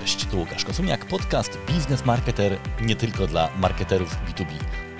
[0.00, 4.52] Cześć, tu Łukasz Kosumiak, podcast Biznes Marketer nie tylko dla marketerów B2B.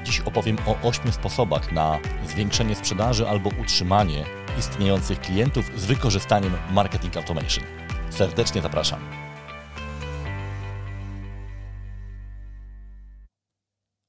[0.05, 4.25] Dziś opowiem o ośmiu sposobach na zwiększenie sprzedaży albo utrzymanie
[4.59, 7.65] istniejących klientów z wykorzystaniem marketing automation.
[8.11, 9.01] Serdecznie zapraszam.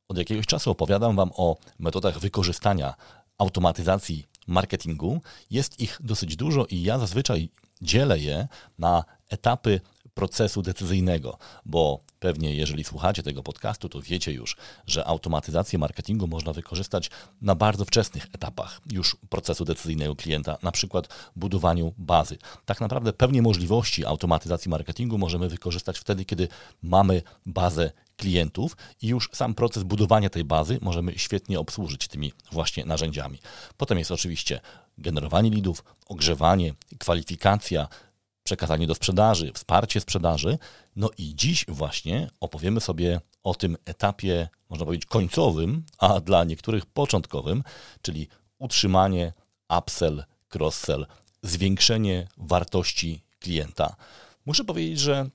[0.09, 2.93] Od jakiegoś czasu opowiadam Wam o metodach wykorzystania
[3.37, 5.21] automatyzacji marketingu.
[5.51, 7.49] Jest ich dosyć dużo i ja zazwyczaj
[7.81, 8.47] dzielę je
[8.79, 9.81] na etapy
[10.15, 16.53] procesu decyzyjnego, bo pewnie jeżeli słuchacie tego podcastu, to wiecie już, że automatyzację marketingu można
[16.53, 17.09] wykorzystać
[17.41, 22.37] na bardzo wczesnych etapach już procesu decyzyjnego klienta, na przykład budowaniu bazy.
[22.65, 26.47] Tak naprawdę pewnie możliwości automatyzacji marketingu możemy wykorzystać wtedy, kiedy
[26.83, 32.85] mamy bazę klientów i już sam proces budowania tej bazy możemy świetnie obsłużyć tymi właśnie
[32.85, 33.39] narzędziami.
[33.77, 34.59] Potem jest oczywiście
[34.97, 37.87] generowanie lidów, ogrzewanie, kwalifikacja,
[38.45, 40.57] przekazanie do sprzedaży, wsparcie sprzedaży.
[40.95, 46.85] No i dziś właśnie opowiemy sobie o tym etapie, można powiedzieć, końcowym, a dla niektórych
[46.85, 47.63] początkowym,
[48.01, 48.27] czyli
[48.59, 49.33] utrzymanie,
[49.77, 50.23] upsell,
[50.55, 51.05] cross-sell,
[51.43, 53.95] zwiększenie wartości klienta.
[54.45, 55.29] Muszę powiedzieć, że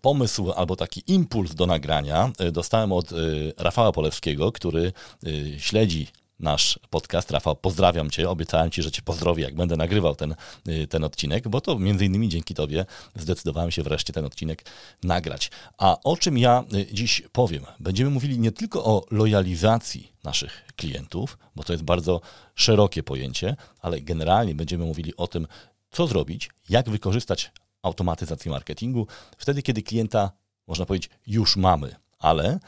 [0.00, 3.16] pomysł albo taki impuls do nagrania e, dostałem od e,
[3.56, 4.92] Rafała Polewskiego, który
[5.26, 6.06] e, śledzi
[6.40, 7.30] nasz podcast.
[7.30, 8.30] Rafał, pozdrawiam Cię.
[8.30, 10.34] Obiecałem Ci, że Cię pozdrowię, jak będę nagrywał ten,
[10.68, 14.64] y, ten odcinek, bo to między innymi dzięki Tobie zdecydowałem się wreszcie ten odcinek
[15.02, 15.50] nagrać.
[15.78, 17.66] A o czym ja y, dziś powiem?
[17.80, 22.20] Będziemy mówili nie tylko o lojalizacji naszych klientów, bo to jest bardzo
[22.54, 25.46] szerokie pojęcie, ale generalnie będziemy mówili o tym,
[25.90, 29.06] co zrobić, jak wykorzystać automatyzację marketingu
[29.38, 30.30] wtedy, kiedy klienta,
[30.66, 32.60] można powiedzieć, już mamy, ale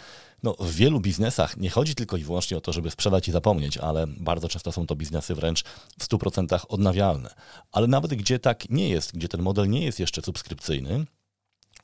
[0.43, 3.79] no, w wielu biznesach nie chodzi tylko i wyłącznie o to, żeby sprzedać i zapomnieć,
[3.79, 5.65] ale bardzo często są to biznesy wręcz
[5.99, 7.35] w 100% odnawialne.
[7.73, 11.05] Ale nawet gdzie tak nie jest, gdzie ten model nie jest jeszcze subskrypcyjny,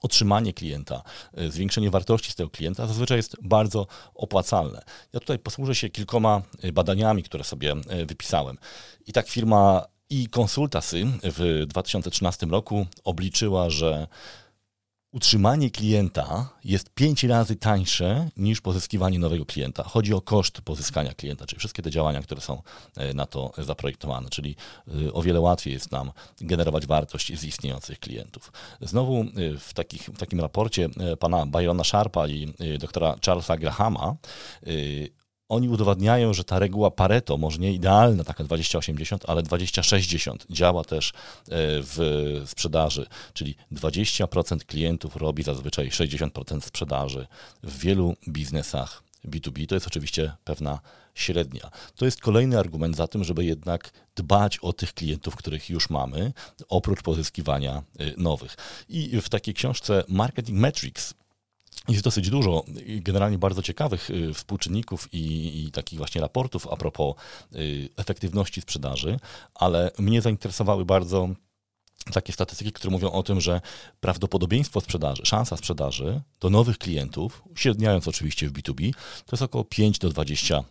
[0.02, 1.02] otrzymanie klienta,
[1.40, 4.82] y, zwiększenie wartości z tego klienta zazwyczaj jest bardzo opłacalne.
[5.12, 8.58] Ja tutaj posłużę się kilkoma y, badaniami, które sobie y, wypisałem.
[9.06, 14.06] I tak firma e-Consultasy w 2013 roku obliczyła, że
[15.12, 19.82] utrzymanie klienta jest pięć razy tańsze niż pozyskiwanie nowego klienta.
[19.82, 22.62] Chodzi o koszt pozyskania klienta, czyli wszystkie te działania, które są
[22.96, 24.56] e, na to zaprojektowane, czyli
[25.06, 28.52] e, o wiele łatwiej jest nam generować wartość z istniejących klientów.
[28.80, 29.24] Znowu e,
[29.58, 34.16] w, takich, w takim raporcie pana Byrona Sharpa i doktora Charlesa Grahama
[35.48, 41.10] oni udowadniają, że ta reguła Pareto, może nie idealna, taka 20-80, ale 20-60 działa też
[41.10, 41.12] e,
[41.82, 47.26] w sprzedaży, czyli 20% klientów robi zazwyczaj 60% sprzedaży
[47.62, 49.66] w wielu biznesach B2B.
[49.66, 50.80] To jest oczywiście pewna
[51.14, 51.70] średnia.
[51.96, 56.32] To jest kolejny argument za tym, żeby jednak dbać o tych klientów, których już mamy,
[56.68, 58.56] oprócz pozyskiwania e, nowych.
[58.88, 61.14] I w takiej książce Marketing Metrics
[61.88, 67.14] jest dosyć dużo generalnie bardzo ciekawych y, współczynników i, i, takich właśnie raportów a propos
[67.54, 69.18] y, efektywności sprzedaży,
[69.54, 71.28] ale mnie zainteresowały bardzo
[72.12, 73.60] takie statystyki, które mówią o tym, że
[74.00, 78.92] prawdopodobieństwo sprzedaży, szansa sprzedaży do nowych klientów, średniając oczywiście w B2B,
[79.26, 80.62] to jest około 5 do 20%.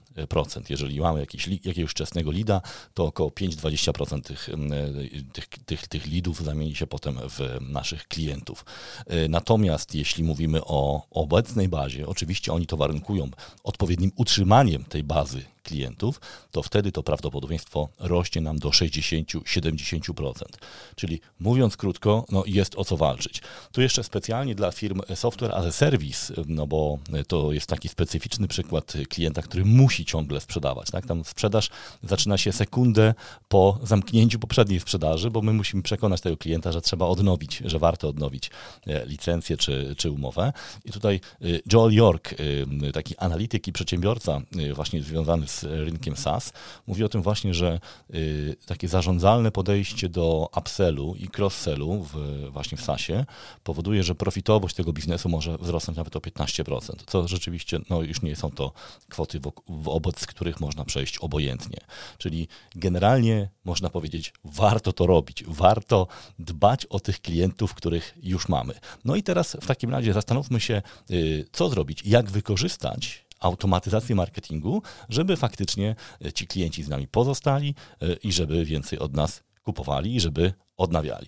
[0.69, 2.61] Jeżeli mamy jakiś, jakiegoś wczesnego lida,
[2.93, 4.49] to około 5-20% tych,
[5.33, 8.65] tych, tych, tych lidów zamieni się potem w naszych klientów.
[9.07, 13.29] E, natomiast jeśli mówimy o obecnej bazie, oczywiście oni to warunkują
[13.63, 20.33] odpowiednim utrzymaniem tej bazy klientów, to wtedy to prawdopodobieństwo rośnie nam do 60-70%.
[20.95, 23.41] Czyli mówiąc krótko, no jest o co walczyć.
[23.71, 28.47] Tu jeszcze specjalnie dla firm software as a service, no bo to jest taki specyficzny
[28.47, 30.91] przykład klienta, który musi ciągle sprzedawać.
[30.91, 31.05] Tak?
[31.05, 31.69] Tam sprzedaż
[32.03, 33.13] zaczyna się sekundę
[33.47, 38.09] po zamknięciu poprzedniej sprzedaży, bo my musimy przekonać tego klienta, że trzeba odnowić, że warto
[38.09, 38.51] odnowić
[38.87, 40.53] e, licencję czy, czy umowę.
[40.85, 44.41] I tutaj e, Joel York, e, taki analityk i przedsiębiorca
[44.73, 46.53] właśnie związany z rynkiem SaaS,
[46.87, 47.79] mówi o tym właśnie, że
[48.13, 53.25] y, takie zarządzalne podejście do upsellu i cross-sellu w, właśnie w SaaSie
[53.63, 58.35] powoduje, że profitowość tego biznesu może wzrosnąć nawet o 15%, co rzeczywiście no, już nie
[58.35, 58.73] są to
[59.09, 61.77] kwoty, wobec których można przejść obojętnie.
[62.17, 66.07] Czyli generalnie można powiedzieć, warto to robić, warto
[66.39, 68.73] dbać o tych klientów, których już mamy.
[69.05, 74.81] No i teraz w takim razie zastanówmy się, y, co zrobić, jak wykorzystać automatyzację marketingu,
[75.09, 75.95] żeby faktycznie
[76.25, 80.53] e, ci klienci z nami pozostali e, i żeby więcej od nas kupowali i żeby
[80.77, 81.27] odnawiali.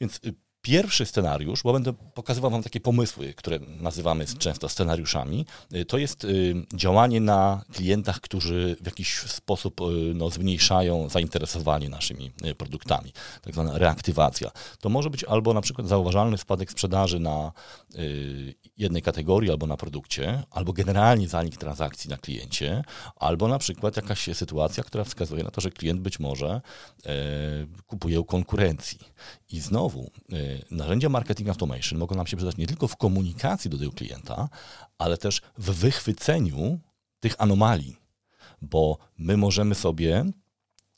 [0.00, 0.34] Więc y,
[0.68, 6.24] Pierwszy scenariusz, bo będę pokazywał Wam takie pomysły, które nazywamy często scenariuszami, y, to jest
[6.24, 9.84] y, działanie na klientach, którzy w jakiś sposób y,
[10.14, 13.12] no, zmniejszają zainteresowanie naszymi produktami,
[13.42, 14.50] tak zwana reaktywacja.
[14.80, 17.52] To może być albo na przykład zauważalny spadek sprzedaży na
[18.76, 22.84] jednej kategorii albo na produkcie, albo generalnie zanik transakcji na kliencie,
[23.16, 26.60] albo na przykład jakaś sytuacja, która wskazuje na to, że klient być może
[27.86, 28.98] kupuje u konkurencji.
[29.50, 30.10] I znowu
[30.70, 34.48] narzędzia marketing automation mogą nam się przydać nie tylko w komunikacji do tego klienta,
[34.98, 36.78] ale też w wychwyceniu
[37.20, 37.96] tych anomalii,
[38.62, 40.24] bo my możemy sobie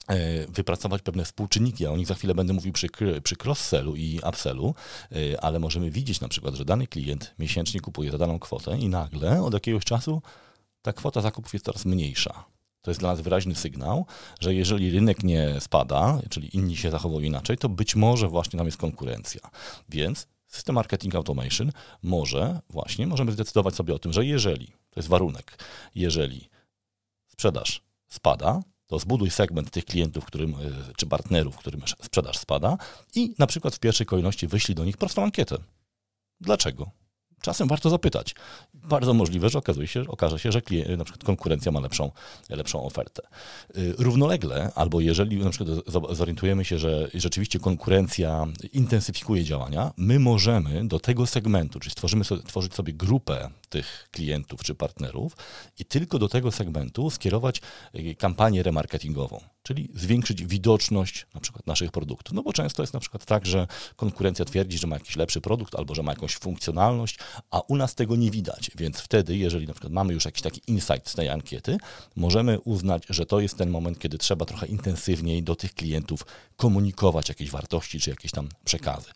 [0.09, 2.89] e, wypracować pewne współczynniki, ja o nich za chwilę będę mówił przy,
[3.23, 4.75] przy cross-sellu i upsellu,
[5.13, 8.89] e, ale możemy widzieć na przykład, że dany klient miesięcznie kupuje za daną kwotę i
[8.89, 10.23] nagle od jakiegoś czasu
[10.83, 12.45] ta kwota zakupów jest coraz mniejsza.
[12.83, 14.07] To jest dla nas wyraźny sygnał,
[14.41, 18.67] że jeżeli rynek nie spada, czyli inni się zachowują inaczej, to być może właśnie tam
[18.67, 19.41] jest konkurencja.
[19.89, 21.73] Więc system marketing automation
[22.03, 26.49] może właśnie, możemy zdecydować sobie o tym, że jeżeli, to jest warunek, jeżeli
[27.27, 30.57] sprzedaż spada, to zbuduj segment tych klientów, którym, e,
[30.97, 32.79] czy partnerów, którym sprzedaż spada
[33.15, 35.57] i na przykład w pierwszej kolejności wyślij do nich prostą ankietę.
[36.41, 36.91] Dlaczego?
[37.41, 38.35] Czasem warto zapytać.
[38.75, 42.11] Bardzo możliwe, że okazuje się, okaże się, że klient, na przykład konkurencja ma lepszą,
[42.49, 43.23] lepszą ofertę.
[43.77, 45.79] Y, równolegle, albo jeżeli na przykład
[46.11, 52.43] zorientujemy się, że rzeczywiście konkurencja intensyfikuje działania, my możemy do tego segmentu, czyli stworzymy sobie,
[52.43, 55.37] tworzyć sobie grupę tych klientów czy partnerów
[55.79, 57.61] i tylko do tego segmentu skierować
[57.95, 62.35] y, kampanię remarketingową, czyli zwiększyć widoczność na przykład naszych produktów.
[62.35, 63.67] No bo często jest na przykład tak, że
[63.97, 67.19] konkurencja twierdzi, że ma jakiś lepszy produkt albo że ma jakąś funkcjonalność,
[67.51, 68.71] a u nas tego nie widać.
[68.75, 71.79] Więc wtedy, jeżeli na przykład mamy już jakiś taki insight z tej ankiety,
[72.17, 76.27] możemy uznać, że to jest ten moment, kiedy trzeba trochę intensywniej do tych klientów
[76.57, 79.11] komunikować jakieś wartości czy jakieś tam przekazy.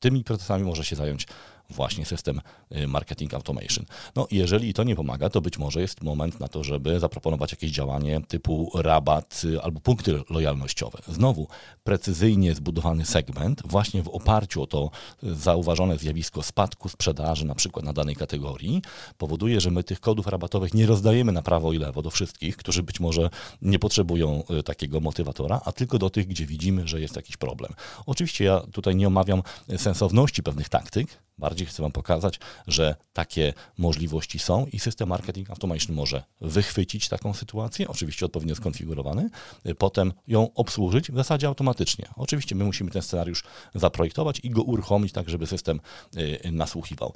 [0.00, 1.26] Tymi procesami może się zająć
[1.74, 2.40] właśnie system
[2.76, 3.84] y, marketing automation.
[4.16, 7.70] No jeżeli to nie pomaga, to być może jest moment na to, żeby zaproponować jakieś
[7.70, 10.98] działanie typu rabat y, albo punkty lojalnościowe.
[11.08, 11.48] Znowu
[11.84, 14.90] precyzyjnie zbudowany segment właśnie w oparciu o to
[15.24, 18.82] y, zauważone zjawisko spadku sprzedaży na przykład na danej kategorii
[19.18, 22.82] powoduje, że my tych kodów rabatowych nie rozdajemy na prawo i lewo do wszystkich, którzy
[22.82, 23.30] być może
[23.62, 27.72] nie potrzebują takiego motywatora, a tylko do tych, gdzie widzimy, że jest jakiś problem.
[28.06, 29.42] Oczywiście ja tutaj nie omawiam
[29.76, 35.96] sensowności pewnych taktyk, Bardziej chcę Wam pokazać, że takie możliwości są i system marketing automation
[35.96, 39.30] może wychwycić taką sytuację, oczywiście odpowiednio skonfigurowany,
[39.78, 42.08] potem ją obsłużyć w zasadzie automatycznie.
[42.16, 43.44] Oczywiście my musimy ten scenariusz
[43.74, 45.80] zaprojektować i go uruchomić tak, żeby system
[46.16, 47.14] y, nasłuchiwał.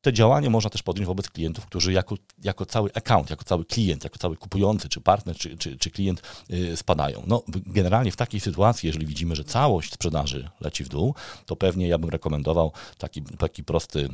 [0.00, 3.44] Y, y, te działania można też podjąć wobec klientów, którzy jako, jako cały account, jako
[3.44, 7.22] cały klient, jako cały kupujący, czy partner, czy, czy, czy klient yy, spadają.
[7.26, 11.14] No, generalnie w takiej sytuacji, jeżeli widzimy, że całość sprzedaży leci w dół,
[11.46, 14.08] to pewnie ja bym rekomendował taki, taki prosty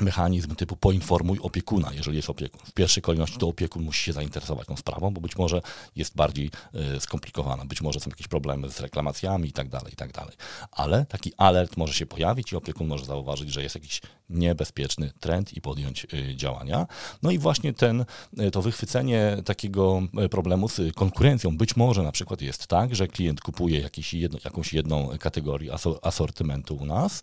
[0.00, 2.60] mechanizm typu poinformuj opiekuna, jeżeli jest opiekun.
[2.64, 5.60] W pierwszej kolejności to opiekun musi się zainteresować tą sprawą, bo być może
[5.96, 6.50] jest bardziej
[6.96, 10.36] y, skomplikowana, być może są jakieś problemy z reklamacjami i tak dalej, i tak dalej.
[10.70, 14.00] Ale taki alert może się pojawić i opiekun może zauważyć, że jest jakiś
[14.30, 16.86] niebezpieczny trend i podjąć y, działania.
[17.22, 18.04] No i właśnie ten,
[18.40, 23.40] y, to wychwycenie takiego problemu z konkurencją być może na przykład jest tak, że klient
[23.40, 25.72] kupuje jakieś jedno, jakąś jedną kategorię
[26.02, 27.22] asortymentu u nas,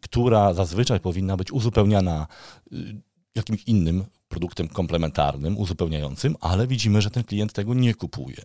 [0.00, 2.26] która zazwyczaj powinna być uzupełniana
[2.72, 3.00] y,
[3.34, 8.42] jakimś innym produktem komplementarnym, uzupełniającym, ale widzimy, że ten klient tego nie kupuje.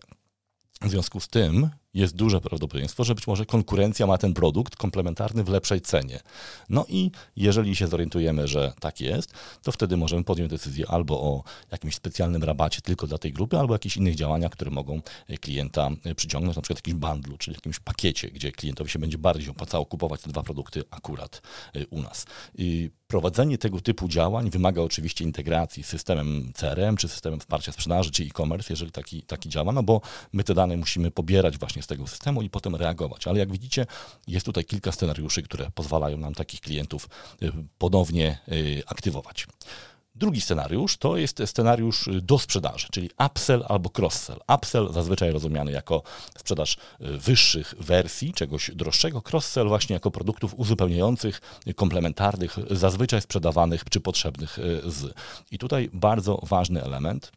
[0.82, 5.44] W związku z tym jest duże prawdopodobieństwo, że być może konkurencja ma ten produkt komplementarny
[5.44, 6.20] w lepszej cenie.
[6.68, 11.42] No i jeżeli się zorientujemy, że tak jest, to wtedy możemy podjąć decyzję albo o
[11.72, 15.00] jakimś specjalnym rabacie tylko dla tej grupy, albo jakichś innych działaniach, które mogą
[15.40, 19.86] klienta przyciągnąć, na przykład jakimś bundlu, czyli jakimś pakiecie, gdzie klientowi się będzie bardziej opłacało
[19.86, 21.42] kupować te dwa produkty akurat
[21.76, 22.26] y, u nas.
[22.58, 28.10] I prowadzenie tego typu działań wymaga oczywiście integracji z systemem CRM, czy systemem wsparcia sprzedaży,
[28.10, 30.00] czy e-commerce, jeżeli taki, taki działa, no bo
[30.32, 33.26] my te dane musimy pobierać właśnie z tego systemu i potem reagować.
[33.26, 33.86] Ale jak widzicie,
[34.26, 37.08] jest tutaj kilka scenariuszy, które pozwalają nam takich klientów
[37.42, 39.46] y, ponownie y, aktywować.
[40.14, 44.38] Drugi scenariusz to jest scenariusz y, do sprzedaży, czyli upsell albo cross-sell.
[44.56, 46.02] Upsell zazwyczaj rozumiany jako
[46.38, 51.40] sprzedaż wyższych wersji, czegoś droższego, cross-sell właśnie jako produktów uzupełniających,
[51.76, 55.14] komplementarnych, zazwyczaj sprzedawanych czy potrzebnych z.
[55.50, 57.32] I tutaj bardzo ważny element,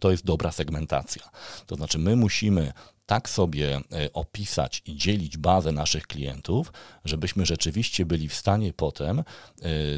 [0.00, 1.30] to jest dobra segmentacja.
[1.66, 2.72] To znaczy, my musimy
[3.06, 6.72] tak sobie e, opisać i dzielić bazę naszych klientów,
[7.04, 9.24] żebyśmy rzeczywiście byli w stanie potem e,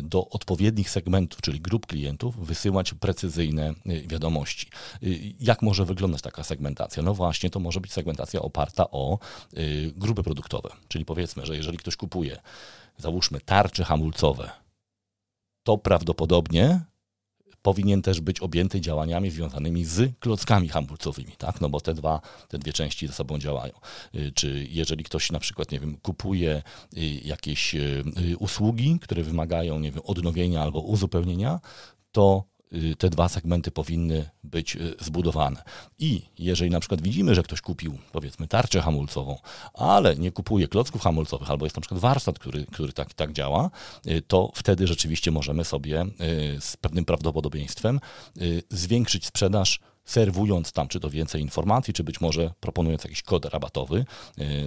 [0.02, 4.66] do odpowiednich segmentów, czyli grup klientów, wysyłać precyzyjne e, wiadomości.
[5.40, 7.02] Jak może wyglądać taka segmentacja?
[7.02, 9.18] No właśnie, to może być segmentacja oparta o
[9.96, 10.68] grupy produktowe.
[10.88, 12.38] Czyli powiedzmy, że jeżeli ktoś kupuje,
[12.98, 14.50] załóżmy, tarcze hamulcowe,
[15.62, 16.80] to prawdopodobnie
[17.66, 21.60] powinien też być objęty działaniami związanymi z klockami hamulcowymi, tak?
[21.60, 23.72] No bo te, dwa, te dwie części ze sobą działają.
[24.14, 26.62] Y, czy jeżeli ktoś na przykład, nie wiem, kupuje
[26.96, 28.04] y, jakieś y,
[28.38, 31.60] usługi, które wymagają, nie wiem, odnowienia albo uzupełnienia,
[32.12, 32.44] to
[32.98, 35.62] te dwa segmenty powinny być y, zbudowane.
[35.98, 39.38] I jeżeli na przykład widzimy, że ktoś kupił, powiedzmy, tarczę hamulcową,
[39.74, 43.70] ale nie kupuje klocków hamulcowych, albo jest na przykład warsztat, który, który tak, tak działa,
[44.06, 46.06] y, to wtedy rzeczywiście możemy sobie
[46.60, 48.00] z pewnym prawdopodobieństwem
[48.70, 54.04] zwiększyć sprzedaż serwując tam czy to więcej informacji, czy być może proponując jakiś kod rabatowy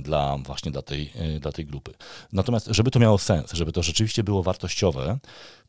[0.02, 1.94] dla właśnie dla tej, dla tej grupy.
[2.34, 5.20] Natomiast, żeby to miało sens, żeby to rzeczywiście było wartościowe,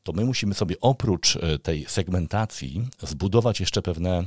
[0.02, 4.24] to my musimy sobie oprócz e, tej segmentacji zbudować jeszcze pewne,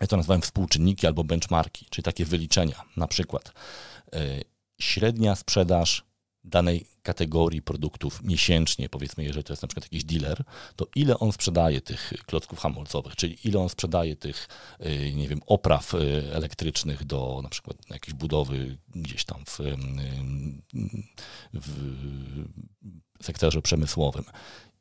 [0.00, 2.82] ja to nazywam współczynniki albo benchmarki, czyli takie wyliczenia.
[2.96, 3.52] Na przykład
[4.80, 6.04] średnia sprzedaż
[6.44, 10.44] danej kategorii produktów miesięcznie, powiedzmy, jeżeli to jest na przykład jakiś dealer,
[10.76, 15.40] to ile on sprzedaje tych klocków hamulcowych, czyli ile on sprzedaje tych, e, nie wiem,
[15.46, 15.94] opraw
[16.32, 19.58] elektrycznych do na przykład jakiejś budowy gdzieś tam w,
[21.54, 24.24] w sektorze przemysłowym.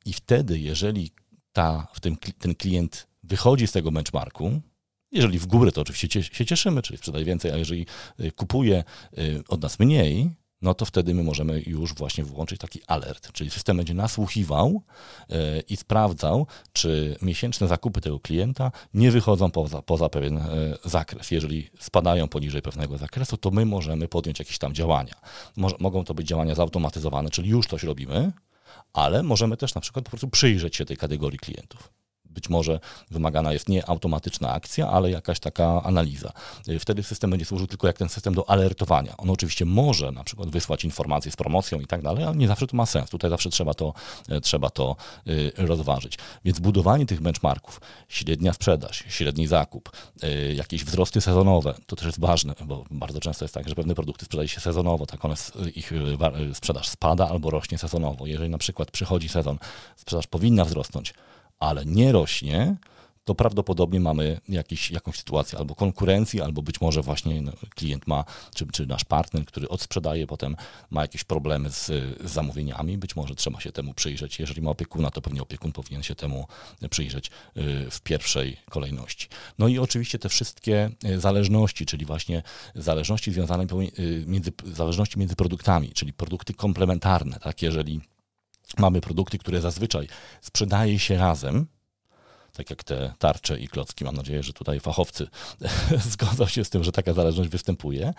[0.06, 1.12] I wtedy, jeżeli
[1.54, 4.62] ta, w tym, ten klient wychodzi z tego benchmarku,
[5.12, 7.86] jeżeli w górę, to oczywiście się cieszymy, czyli sprzedaje więcej, a jeżeli
[8.20, 8.84] y, kupuje
[9.18, 10.30] y, od nas mniej,
[10.62, 14.82] no to wtedy my możemy już właśnie włączyć taki alert, czyli system będzie nasłuchiwał
[15.32, 15.36] y,
[15.70, 20.42] i sprawdzał, czy miesięczne zakupy tego klienta nie wychodzą poza, poza pewien
[20.86, 21.32] zakres.
[21.32, 25.16] Jeżeli spadają poniżej pewnego zakresu, to my możemy podjąć jakieś tam działania.
[25.80, 28.32] mogą to być działania zautomatyzowane, czyli już coś robimy,
[28.94, 32.01] ale możemy też na przykład po prostu przyjrzeć się tej kategorii klientów.
[32.32, 32.80] Być może
[33.12, 36.32] wymagana jest nie automatyczna akcja, ale jakaś taka analiza.
[36.68, 39.18] Y, wtedy system będzie służył tylko jak ten system do alertowania.
[39.18, 42.68] On oczywiście może na przykład wysłać informacje z promocją i tak dalej, ale nie zawsze
[42.68, 43.10] to ma sens.
[43.10, 43.94] Tutaj zawsze trzeba to,
[44.32, 44.96] y, trzeba to
[45.28, 46.18] y, rozważyć.
[46.46, 49.92] Więc budowanie tych benchmarków, średnia sprzedaż, średni zakup,
[50.56, 54.26] jakieś wzrosty sezonowe, to też jest ważne, bo bardzo często jest tak, że pewne produkty
[54.26, 55.36] sprzedaje się sezonowo, tak one,
[55.76, 55.92] ich
[56.54, 58.28] sprzedaż spada albo rośnie sezonowo.
[58.28, 59.58] Jeżeli na przykład przychodzi sezon,
[59.96, 61.14] sprzedaż powinna wzrosnąć,
[61.62, 62.76] ale nie rośnie,
[63.24, 68.26] to prawdopodobnie mamy jakiś, jakąś sytuację albo konkurencji, albo być może właśnie no, klient ma,
[68.56, 70.56] czy, czy nasz partner, który odsprzedaje, potem
[70.90, 72.98] ma jakieś problemy z, z, zamówieniami.
[72.98, 74.40] Być może trzeba się temu przyjrzeć.
[74.40, 76.48] Jeżeli ma opiekuna, to pewnie opiekun powinien się temu
[76.90, 79.28] przyjrzeć y, w pierwszej kolejności.
[79.60, 82.44] No i oczywiście te wszystkie y, zależności, czyli właśnie
[82.76, 83.64] zależności związane
[84.00, 87.62] y, między, zależności między produktami, czyli produkty komplementarne, tak?
[87.62, 88.02] Jeżeli
[88.78, 90.08] mamy produkty, które zazwyczaj
[90.42, 91.68] sprzedaje się razem,
[92.54, 94.04] tak jak te tarcze i klocki.
[94.04, 95.28] Mam nadzieję, że tutaj fachowcy
[96.12, 98.14] zgodzą się z tym, że taka zależność występuje.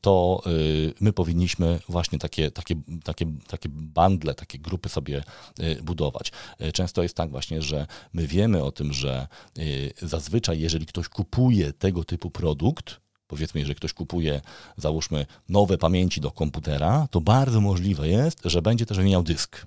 [0.00, 5.22] To y, my powinniśmy właśnie takie, takie, takie, takie bandle, takie grupy sobie
[5.60, 6.32] y, budować.
[6.60, 9.26] Y, często jest tak właśnie, że my wiemy o tym, że
[10.02, 14.40] zazwyczaj, jeżeli ktoś kupuje tego typu produkt, powiedzmy, jeżeli ktoś kupuje,
[14.76, 19.66] załóżmy, nowe pamięci do komputera, to bardzo możliwe jest, że będzie też wymieniał dysk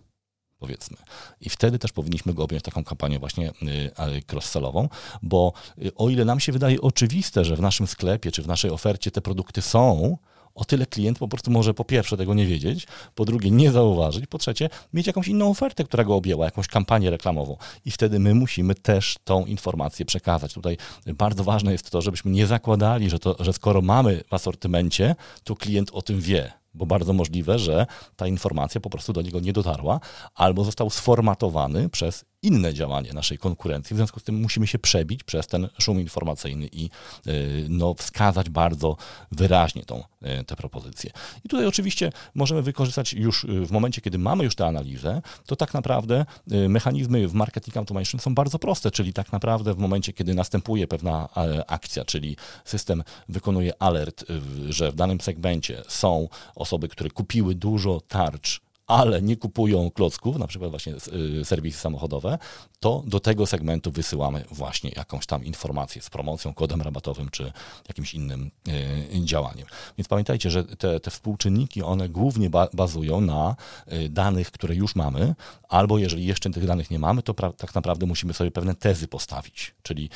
[0.64, 0.98] powiedzmy.
[1.42, 3.92] I wtedy też powinniśmy go objąć taką kampanię właśnie y,
[4.32, 4.88] cross-sellową,
[5.22, 8.72] bo y, o ile nam się wydaje oczywiste, że w naszym sklepie czy w naszej
[8.72, 10.18] ofercie te produkty są,
[10.56, 14.28] o tyle klient po prostu może po pierwsze tego nie wiedzieć, po drugie nie zauważyć,
[14.28, 17.58] po trzecie mieć jakąś inną ofertę, która go objęła, jakąś kampanię reklamową.
[17.86, 20.54] I wtedy my musimy też tą informację przekazać.
[20.54, 20.78] Tutaj
[21.08, 25.56] bardzo ważne jest to, żebyśmy nie zakładali, że, to, że skoro mamy w asortymencie, to
[25.56, 29.54] klient o tym wie bo bardzo możliwe, że ta informacja po prostu do niego nie
[29.54, 30.00] dotarła,
[30.36, 33.94] albo został sformatowany przez inne działanie naszej konkurencji.
[33.94, 36.90] W związku z tym musimy się przebić przez ten szum informacyjny i
[37.28, 38.98] y, no, wskazać bardzo
[39.32, 40.04] wyraźnie tą,
[40.40, 41.12] y, tę propozycję.
[41.46, 45.56] I tutaj oczywiście możemy wykorzystać już y, w momencie, kiedy mamy już tę analizę, to
[45.56, 46.26] tak naprawdę
[46.70, 51.30] mechanizmy w marketing automation są bardzo proste, czyli tak naprawdę w momencie, kiedy następuje pewna
[51.68, 54.26] akcja, czyli system wykonuje alert,
[54.70, 60.48] że w danym segmencie są osoby, które kupiły dużo tarcz ale nie kupują klocków, na
[60.48, 60.94] przykład właśnie
[61.40, 62.38] y, serwisy samochodowe,
[62.80, 67.52] to do tego segmentu wysyłamy właśnie jakąś tam informację z promocją, kodem rabatowym czy
[67.88, 69.68] jakimś innym y, działaniem.
[69.98, 73.56] Więc pamiętajcie, że te, te współczynniki, one głównie ba bazują na
[73.94, 75.36] y, danych, które już mamy,
[75.70, 79.76] albo jeżeli jeszcze tych danych nie mamy, to tak naprawdę musimy sobie pewne tezy postawić.
[79.84, 80.10] Czyli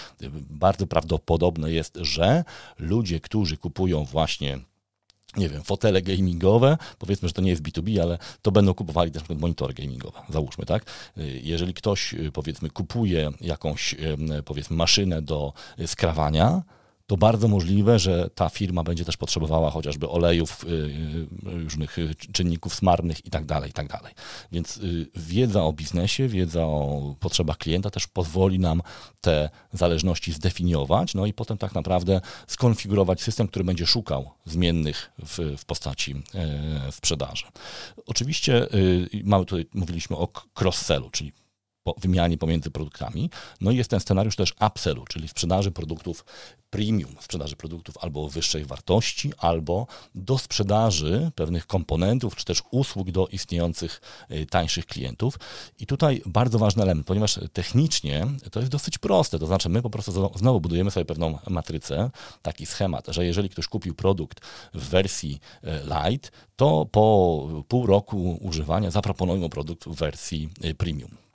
[0.50, 2.44] bardzo prawdopodobne jest, że
[2.80, 4.60] ludzie, którzy kupują właśnie
[5.38, 9.24] nie wiem, fotele gamingowe, powiedzmy, że to nie jest B2B, ale to będą kupowali też
[9.40, 10.84] monitory gamingowe, załóżmy, tak?
[11.42, 13.96] Jeżeli ktoś, powiedzmy, kupuje jakąś,
[14.46, 15.54] powiedzmy, maszynę do
[15.86, 16.62] skrawania,
[17.08, 22.16] to bardzo możliwe, że ta firma będzie też potrzebowała chociażby olejów, y, y, różnych y,
[22.16, 23.88] czynników smarnych i tak dalej, i tak.
[24.52, 24.80] Więc
[25.16, 28.82] wiedza o biznesie, wiedza o potrzebach klienta też pozwoli nam
[29.22, 35.58] te zależności zdefiniować, no i potem tak naprawdę skonfigurować system, który będzie szukał zmiennych w,
[35.58, 37.46] w postaci e, sprzedaży.
[38.06, 38.68] Oczywiście
[39.24, 40.28] mamy tutaj, mówiliśmy o
[40.62, 41.34] cross-sellu, czyli
[41.98, 43.30] wymianie pomiędzy produktami.
[43.62, 46.26] No i jest ten scenariusz też upsellu, czyli sprzedaży produktów
[46.70, 53.28] premium, sprzedaży produktów albo wyższej wartości, albo do sprzedaży pewnych komponentów, czy też usług do
[53.28, 54.02] istniejących
[54.32, 55.40] y, tańszych klientów.
[55.80, 59.90] I tutaj bardzo ważny element, ponieważ technicznie to jest dosyć proste, to znaczy my po
[59.90, 62.10] prostu znowu budujemy sobie pewną matrycę,
[62.42, 64.40] taki schemat, że jeżeli ktoś kupił produkt
[64.74, 71.27] w wersji y, light, to po pół roku używania zaproponujmy produkt w wersji y, premium.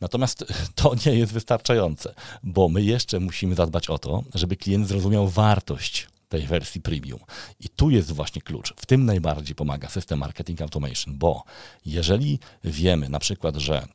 [0.00, 5.28] Natomiast to nie jest wystarczające, bo my jeszcze musimy zadbać o to, żeby klient zrozumiał
[5.28, 7.20] wartość tej wersji premium.
[7.60, 8.74] I tu jest właśnie klucz.
[8.76, 11.42] W tym najbardziej pomaga system marketing automation, bo
[11.86, 13.88] jeżeli wiemy na przykład, że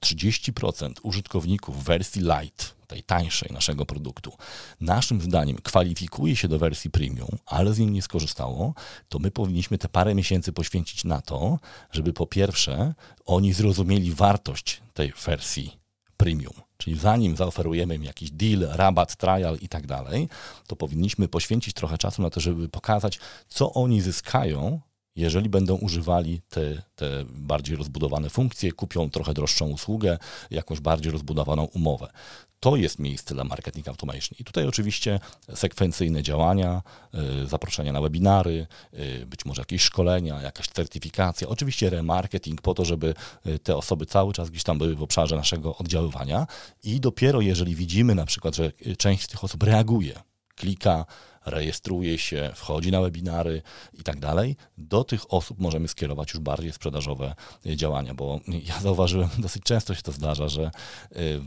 [0.00, 4.32] 30% użytkowników wersji light, tej tańszej naszego produktu,
[4.80, 8.74] naszym zdaniem kwalifikuje się do wersji premium, ale z niej nie skorzystało,
[9.08, 11.58] to my powinniśmy te parę miesięcy poświęcić na to,
[11.92, 12.94] żeby po pierwsze
[13.26, 15.76] oni zrozumieli wartość tej wersji
[16.16, 16.52] premium.
[16.76, 20.28] Czyli zanim zaoferujemy im jakiś deal, rabat, trial i tak dalej,
[20.66, 23.18] to powinniśmy poświęcić trochę czasu na to, żeby pokazać,
[23.48, 24.80] co oni zyskają
[25.16, 30.18] jeżeli będą używali te, te bardziej rozbudowane funkcje, kupią trochę droższą usługę,
[30.50, 32.10] jakąś bardziej rozbudowaną umowę.
[32.60, 34.38] To jest miejsce dla marketing automation.
[34.38, 35.20] I tutaj oczywiście
[35.54, 36.82] sekwencyjne działania,
[37.42, 42.84] y, zaproszenia na webinary, y, być może jakieś szkolenia, jakaś certyfikacja, oczywiście remarketing po to,
[42.84, 43.14] żeby
[43.46, 46.46] y, te osoby cały czas gdzieś tam były w obszarze naszego oddziaływania
[46.84, 50.20] i dopiero jeżeli widzimy na przykład, że część z tych osób reaguje,
[50.56, 51.06] klika,
[51.46, 56.72] rejestruje się, wchodzi na webinary i tak dalej, do tych osób możemy skierować już bardziej
[56.72, 57.34] sprzedażowe
[57.66, 60.70] y, działania, bo ja zauważyłem, dosyć często się to zdarza, że y,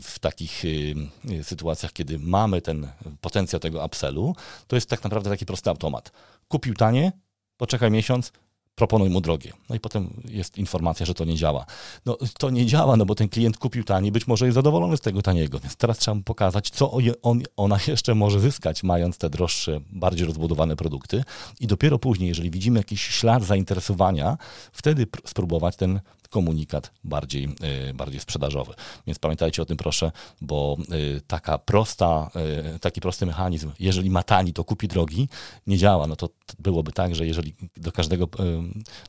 [0.02, 0.94] w takich y,
[1.42, 2.88] sytuacjach, kiedy mamy ten
[3.20, 4.36] potencjał tego upsellu,
[4.66, 6.12] to jest tak naprawdę taki prosty automat.
[6.48, 7.12] Kupił tanie,
[7.56, 8.32] poczekaj miesiąc,
[8.74, 9.52] proponuj mu drogie.
[9.68, 11.66] No i potem jest informacja, że to nie działa.
[12.06, 15.00] No to nie działa, no bo ten klient kupił taniej, być może jest zadowolony z
[15.00, 19.30] tego taniego, więc teraz trzeba mu pokazać, co on, ona jeszcze może zyskać, mając te
[19.30, 21.24] droższe, bardziej rozbudowane produkty
[21.60, 24.38] i dopiero później, jeżeli widzimy jakiś ślad zainteresowania,
[24.72, 26.00] wtedy spróbować ten
[26.34, 27.48] komunikat bardziej,
[27.90, 28.74] e, bardziej sprzedażowy.
[29.06, 32.30] Więc pamiętajcie o tym proszę, bo e, taka prosta,
[32.74, 35.28] e, taki prosty mechanizm, jeżeli ma tani, to kupi drogi,
[35.66, 36.06] nie działa.
[36.06, 38.28] No to byłoby tak, że jeżeli do każdego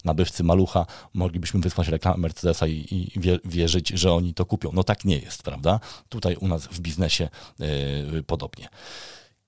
[0.03, 3.11] nabywcy malucha moglibyśmy wysłać reklamę Mercedesa i, i
[3.45, 4.71] wierzyć, że oni to kupią.
[4.73, 5.79] No tak nie jest, prawda?
[6.09, 7.29] Tutaj u nas w biznesie
[8.27, 8.69] podobnie.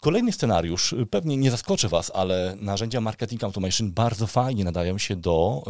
[0.01, 5.15] Kolejny scenariusz, y, pewnie nie zaskoczy Was, ale narzędzia marketing automation bardzo fajnie nadają się
[5.15, 5.63] do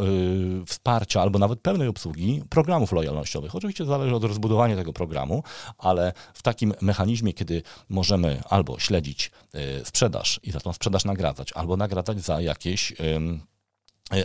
[0.62, 3.54] y, wsparcia albo nawet pełnej obsługi programów lojalnościowych.
[3.54, 5.42] Oczywiście zależy od rozbudowania tego programu,
[5.78, 11.52] ale w takim mechanizmie, kiedy możemy albo śledzić y, sprzedaż i za tą sprzedaż nagradzać,
[11.52, 12.94] albo nagradzać za jakieś E,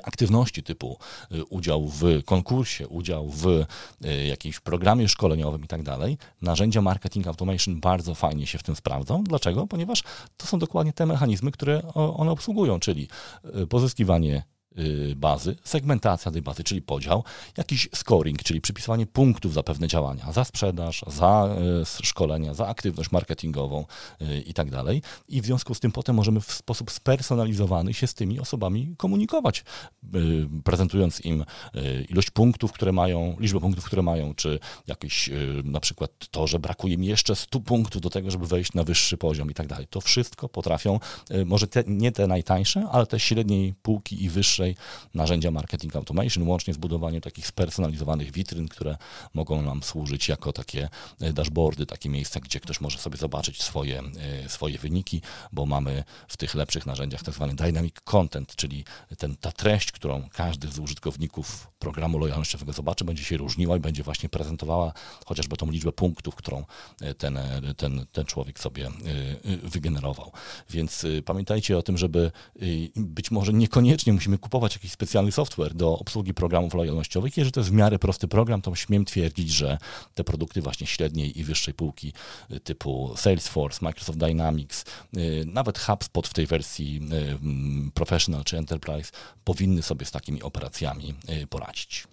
[0.03, 0.97] aktywności typu
[1.31, 7.27] e, udział w konkursie, udział w e, jakimś programie szkoleniowym i tak dalej, narzędzia marketing
[7.27, 9.23] automation bardzo fajnie się w tym sprawdzą.
[9.23, 9.67] Dlaczego?
[9.67, 10.03] Ponieważ
[10.37, 13.07] to są dokładnie te mechanizmy, które one obsługują, czyli
[13.69, 14.43] pozyskiwanie
[15.15, 17.23] bazy, segmentacja tej bazy, czyli podział,
[17.57, 21.55] jakiś scoring, czyli przypisywanie punktów za pewne działania, za sprzedaż, za
[22.01, 23.85] y, szkolenia, za aktywność marketingową
[24.21, 25.01] y, i tak dalej.
[25.27, 29.63] I w związku z tym potem możemy w sposób spersonalizowany się z tymi osobami komunikować,
[30.63, 31.45] prezentując im
[32.09, 35.29] ilość punktów, które mają, liczbę punktów, które mają, czy jakieś
[35.63, 39.17] na przykład to, że brakuje mi jeszcze 100 punktów do tego, żeby wejść na wyższy
[39.17, 39.87] poziom i tak dalej.
[39.89, 40.99] To wszystko potrafią,
[41.45, 44.75] może te, nie te najtańsze, ale te średniej półki i wyższe najczęstszej
[45.13, 48.97] narzędzia marketing automation, łącznie z budowaniem takich spersonalizowanych witryn, które
[49.33, 54.03] mogą nam służyć jako takie dashboardy, takie miejsca, gdzie ktoś może sobie zobaczyć swoje,
[54.47, 55.21] swoje wyniki,
[55.51, 58.85] bo mamy w tych lepszych narzędziach tak zwany dynamic content, czyli
[59.17, 64.03] ten, ta treść, którą każdy z użytkowników programu lojalnościowego zobaczy, będzie się różniła i będzie
[64.03, 64.93] właśnie prezentowała
[65.25, 66.65] chociażby tą liczbę punktów, którą
[67.01, 68.91] e, ten, e, ten, ten człowiek sobie e,
[69.57, 70.31] wygenerował.
[70.69, 72.31] Więc pamiętajcie o tym, żeby
[72.95, 77.37] być może niekoniecznie musimy kupować jakiś specjalny software do obsługi programów lojalnościowych.
[77.37, 79.77] Jeżeli to jest w miarę prosty program, to śmiem twierdzić, że
[80.15, 82.13] te produkty właśnie średniej i wyższej półki
[82.63, 84.85] typu Salesforce, Microsoft Dynamics,
[85.45, 87.01] nawet HubSpot w tej wersji
[87.93, 89.11] Professional czy Enterprise
[89.43, 91.13] powinny sobie z takimi operacjami
[91.49, 92.07] poradzić.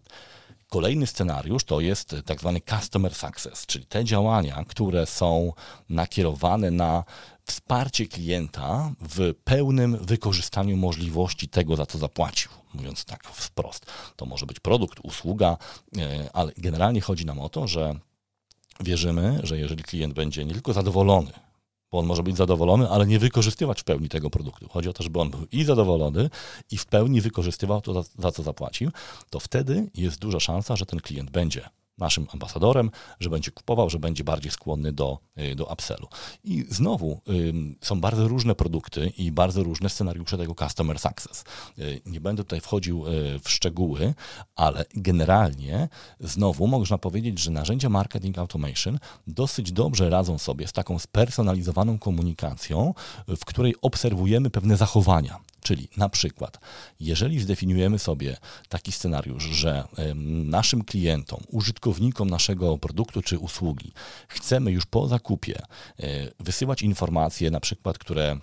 [0.70, 5.52] Kolejny scenariusz to jest tak zwany customer success, czyli te działania, które są
[5.88, 7.04] nakierowane na
[7.44, 12.50] wsparcie klienta w pełnym wykorzystaniu możliwości tego, za co zapłacił.
[12.74, 15.56] Mówiąc tak wprost, to może być produkt, usługa,
[15.98, 17.94] e, ale generalnie chodzi nam o to, że
[18.80, 21.32] wierzymy, że jeżeli klient będzie nie tylko zadowolony
[21.92, 24.68] bo on może być zadowolony, ale nie wykorzystywać w pełni tego produktu.
[24.68, 26.30] Chodzi o to, żeby on był i zadowolony,
[26.70, 28.90] i w pełni wykorzystywał to, za, za co zapłacił,
[29.30, 33.98] to wtedy jest duża szansa, że ten klient będzie naszym ambasadorem, że będzie kupował, że
[33.98, 36.08] będzie bardziej skłonny do, y, do upsellu.
[36.44, 41.44] I znowu y, są bardzo różne produkty i bardzo różne scenariusze tego customer success.
[41.78, 43.04] Y, nie będę tutaj wchodził
[43.44, 44.14] w szczegóły,
[44.56, 45.88] ale generalnie
[46.20, 52.94] znowu można powiedzieć, że narzędzia marketing automation dosyć dobrze radzą sobie z taką spersonalizowaną komunikacją,
[53.28, 55.49] w której obserwujemy pewne zachowania.
[55.60, 56.58] Czyli na przykład,
[57.00, 58.36] jeżeli zdefiniujemy sobie
[58.68, 59.84] taki scenariusz, że
[60.44, 63.92] naszym klientom, użytkownikom naszego produktu czy usługi
[64.28, 65.62] chcemy już po zakupie
[65.98, 66.06] e,
[66.40, 68.38] wysyłać informacje, na przykład, które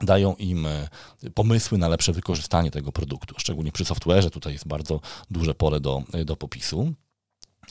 [0.00, 0.88] dają im e,
[1.34, 3.34] pomysły na lepsze wykorzystanie tego produktu.
[3.38, 6.94] Szczególnie przy software'ze tutaj jest bardzo duże pole do, do popisu.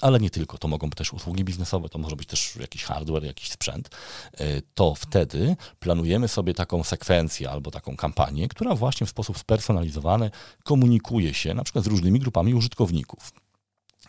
[0.02, 3.24] Ale nie tylko, to mogą być też usługi biznesowe, to może być też jakiś hardware,
[3.24, 3.90] jakiś sprzęt.
[4.34, 10.32] E, to wtedy planujemy sobie taką sekwencję albo taką kampanię, która właśnie w sposób spersonalizowany
[10.64, 13.32] komunikuje się na przykład z różnymi grupami użytkowników.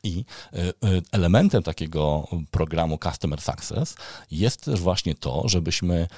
[0.03, 0.73] I e, e,
[1.13, 3.97] elementem takiego programu Customer Success
[4.31, 6.09] jest też właśnie to, żebyśmy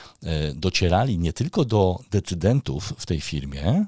[0.55, 3.87] docierali nie tylko do decydentów w tej firmie,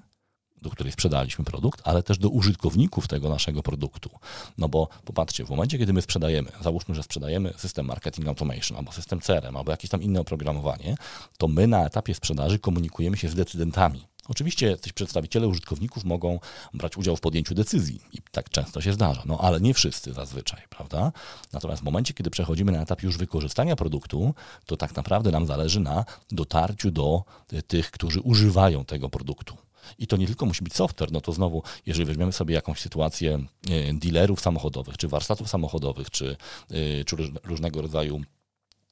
[0.63, 4.11] do której sprzedaliśmy produkt, ale też do użytkowników tego naszego produktu.
[4.59, 8.93] No bo popatrzcie, w momencie, kiedy my sprzedajemy, załóżmy, że sprzedajemy system marketing automation, albo
[8.93, 10.95] system CRM, albo jakieś tam inne oprogramowanie,
[11.39, 14.05] to my na etapie sprzedaży komunikujemy się z decydentami.
[14.29, 16.39] Oczywiście coś przedstawiciele użytkowników mogą
[16.75, 20.63] brać udział w podjęciu decyzji i tak często się zdarza, no ale nie wszyscy zazwyczaj,
[20.69, 21.13] prawda?
[21.53, 24.35] Natomiast w momencie, kiedy przechodzimy na etap już wykorzystania produktu,
[24.67, 27.23] to tak naprawdę nam zależy na dotarciu do
[27.67, 29.57] tych, którzy używają tego produktu.
[29.99, 33.35] I to nie tylko musi być software, no to znowu, jeżeli weźmiemy sobie jakąś sytuację
[33.71, 36.37] e, dealerów samochodowych, czy warsztatów samochodowych, czy,
[36.71, 38.21] e, czy różnego rodzaju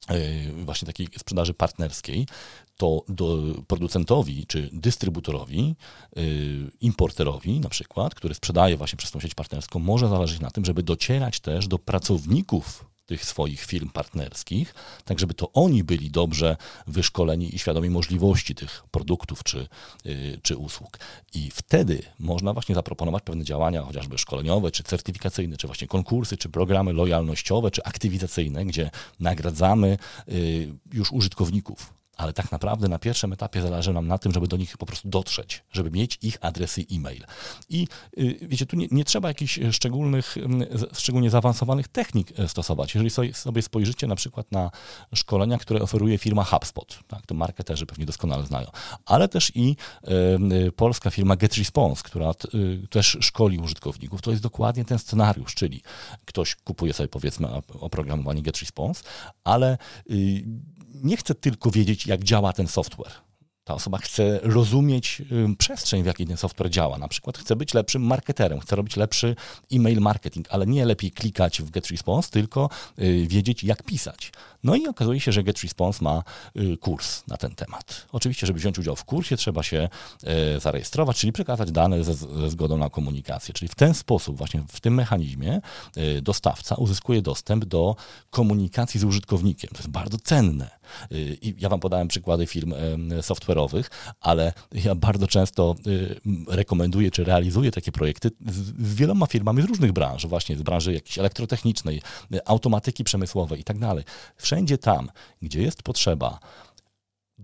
[0.07, 2.27] e, właśnie takiej sprzedaży partnerskiej,
[2.77, 5.75] to do producentowi czy dystrybutorowi,
[6.81, 10.83] importerowi na przykład, który sprzedaje właśnie przez tą sieć partnerską, może zależeć na tym, żeby
[10.83, 14.73] docierać też do pracowników tych swoich firm partnerskich,
[15.05, 19.67] tak żeby to oni byli dobrze wyszkoleni i świadomi możliwości tych produktów czy,
[20.05, 20.99] yy, czy usług.
[21.33, 26.49] I wtedy można właśnie zaproponować pewne działania, chociażby szkoleniowe, czy certyfikacyjne, czy właśnie konkursy, czy
[26.49, 29.97] programy lojalnościowe, czy aktywizacyjne, gdzie nagradzamy
[30.27, 34.57] yy, już użytkowników ale tak naprawdę na pierwszym etapie zależy nam na tym, żeby do
[34.57, 37.23] nich po prostu dotrzeć, żeby mieć ich adresy e-mail.
[37.69, 42.95] I y, wiecie, tu nie, nie trzeba jakichś szczególnych, mm, szczególnie zaawansowanych technik e, stosować.
[42.95, 44.71] Jeżeli sobie spojrzycie na przykład na
[45.15, 48.67] szkolenia, które oferuje firma HubSpot, tak, to marketerzy pewnie doskonale znają,
[49.05, 49.75] ale też i
[50.67, 55.81] y, polska firma GetResponse, która y, też szkoli użytkowników, to jest dokładnie ten scenariusz, czyli
[56.25, 57.47] ktoś kupuje sobie powiedzmy
[57.79, 59.03] oprogramowanie GetResponse,
[59.43, 59.77] ale
[61.03, 63.30] nie chce tylko wiedzieć, jak działa ten software.
[63.63, 65.21] Ta osoba chce rozumieć
[65.57, 66.97] przestrzeń, w jakiej ten software działa.
[66.97, 69.35] Na przykład chce być lepszym marketerem, chce robić lepszy
[69.73, 72.69] e-mail marketing, ale nie lepiej klikać w GetResponse, tylko
[72.99, 74.31] y, wiedzieć, jak pisać.
[74.63, 76.23] No i okazuje się, że GetResponse ma
[76.55, 78.07] y, kurs na ten temat.
[78.11, 79.89] Oczywiście, żeby wziąć udział w kursie, trzeba się
[80.55, 82.13] y, zarejestrować, czyli przekazać dane ze,
[82.49, 83.53] zgodą na komunikację.
[83.53, 85.61] Czyli w ten sposób, właśnie w tym mechanizmie,
[86.21, 87.95] dostawca uzyskuje dostęp do
[88.29, 89.69] komunikacji z użytkownikiem.
[89.69, 90.69] To jest bardzo cenne.
[91.41, 92.73] I ja Wam podałem przykłady firm
[93.21, 93.51] software'owych,
[94.21, 95.75] ale ja bardzo często
[96.47, 101.19] rekomenduję czy realizuję takie projekty z wieloma firmami z różnych branż, właśnie z branży jakiejś
[101.19, 102.01] elektrotechnicznej,
[102.45, 104.03] automatyki przemysłowej i tak dalej.
[104.37, 105.09] Wszędzie tam,
[105.41, 106.39] gdzie jest potrzeba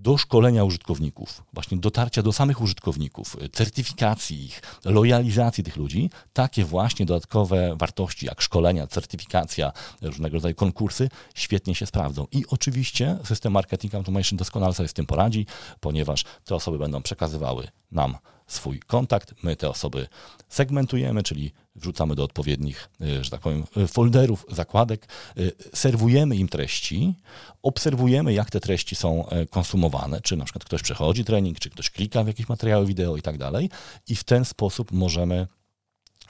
[0.01, 7.05] do szkolenia użytkowników, właśnie dotarcia do samych użytkowników, certyfikacji ich, lojalizacji tych ludzi, takie właśnie
[7.05, 12.27] dodatkowe wartości jak szkolenia, certyfikacja, różnego rodzaju konkursy świetnie się sprawdzą.
[12.31, 15.45] I oczywiście system Marketing Automation doskonale sobie z tym poradzi,
[15.79, 18.15] ponieważ te osoby będą przekazywały nam
[18.47, 20.07] swój kontakt, my te osoby
[20.49, 26.47] segmentujemy, czyli wrzucamy do odpowiednich, y, że tak powiem, y, folderów, zakładek, y, serwujemy im
[26.47, 27.15] treści,
[27.63, 31.89] obserwujemy, jak te treści są e, konsumowane, czy na przykład ktoś przechodzi trening, czy ktoś
[31.89, 33.69] klika w jakieś materiały wideo i tak dalej,
[34.07, 35.47] i w ten sposób możemy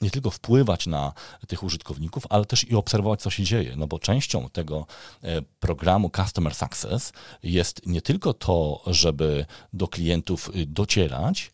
[0.01, 1.13] nie tylko wpływać na
[1.47, 3.75] tych użytkowników, ale też i obserwować, co się dzieje.
[3.75, 4.85] No bo częścią tego
[5.23, 11.51] e, programu Customer Success jest nie tylko to, żeby do klientów docierać,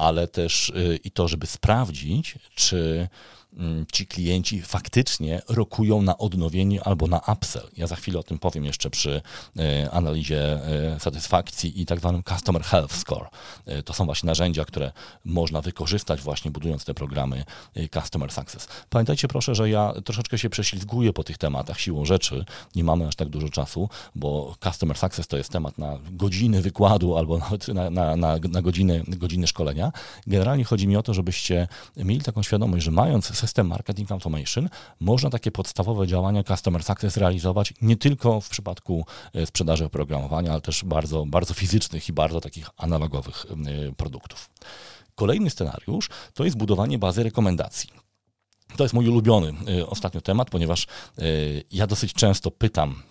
[0.00, 0.72] ale też
[1.04, 3.08] i to, żeby sprawdzić, czy
[3.92, 7.68] ci klienci faktycznie rokują na odnowienie albo na upsell.
[7.76, 9.22] Ja za chwilę o tym powiem jeszcze przy
[9.58, 13.28] e, analizie e, satysfakcji i tak zwanym Customer Health Score.
[13.66, 14.92] E, to są właśnie narzędzia, które
[15.24, 17.44] można wykorzystać właśnie budując te programy
[17.94, 18.68] Customer Success.
[18.90, 22.44] Pamiętajcie proszę, że ja troszeczkę się prześlizguję po tych tematach siłą rzeczy.
[22.74, 27.16] Nie mamy aż tak dużo czasu, bo Customer Success to jest temat na godziny wykładu
[27.16, 29.92] albo nawet na, na, na, na godziny, godziny szkolenia.
[30.26, 34.68] Generalnie chodzi mi o to, żebyście mieli taką świadomość, że mając system marketing automation
[35.00, 40.60] można takie podstawowe działania customer success realizować nie tylko w przypadku e, sprzedaży oprogramowania, ale
[40.60, 44.50] też bardzo, bardzo fizycznych i bardzo takich analogowych e, produktów.
[45.14, 47.90] Kolejny scenariusz to jest budowanie bazy rekomendacji.
[48.76, 50.86] To jest mój ulubiony e, ostatnio temat, ponieważ
[51.70, 53.02] ja dosyć często pytam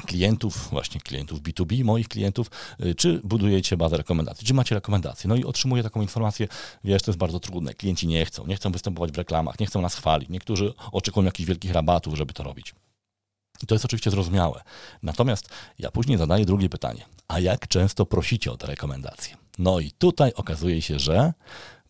[0.00, 2.50] klientów, właśnie klientów B2B, moich klientów,
[2.84, 5.28] y, czy budujecie bazę rekomendacji, czy macie rekomendacje.
[5.28, 6.48] No i otrzymuję taką informację,
[6.84, 9.80] wiesz, to jest bardzo trudne, klienci nie chcą, nie chcą występować w reklamach, nie chcą
[9.80, 12.74] nas chwalić, niektórzy oczekują jakichś wielkich rabatów, żeby to robić.
[13.62, 14.62] I to jest oczywiście zrozumiałe.
[15.02, 17.04] Natomiast ja później zadaję drugie pytanie.
[17.28, 19.36] A jak często prosicie o te rekomendacje?
[19.58, 21.32] No i tutaj okazuje się, że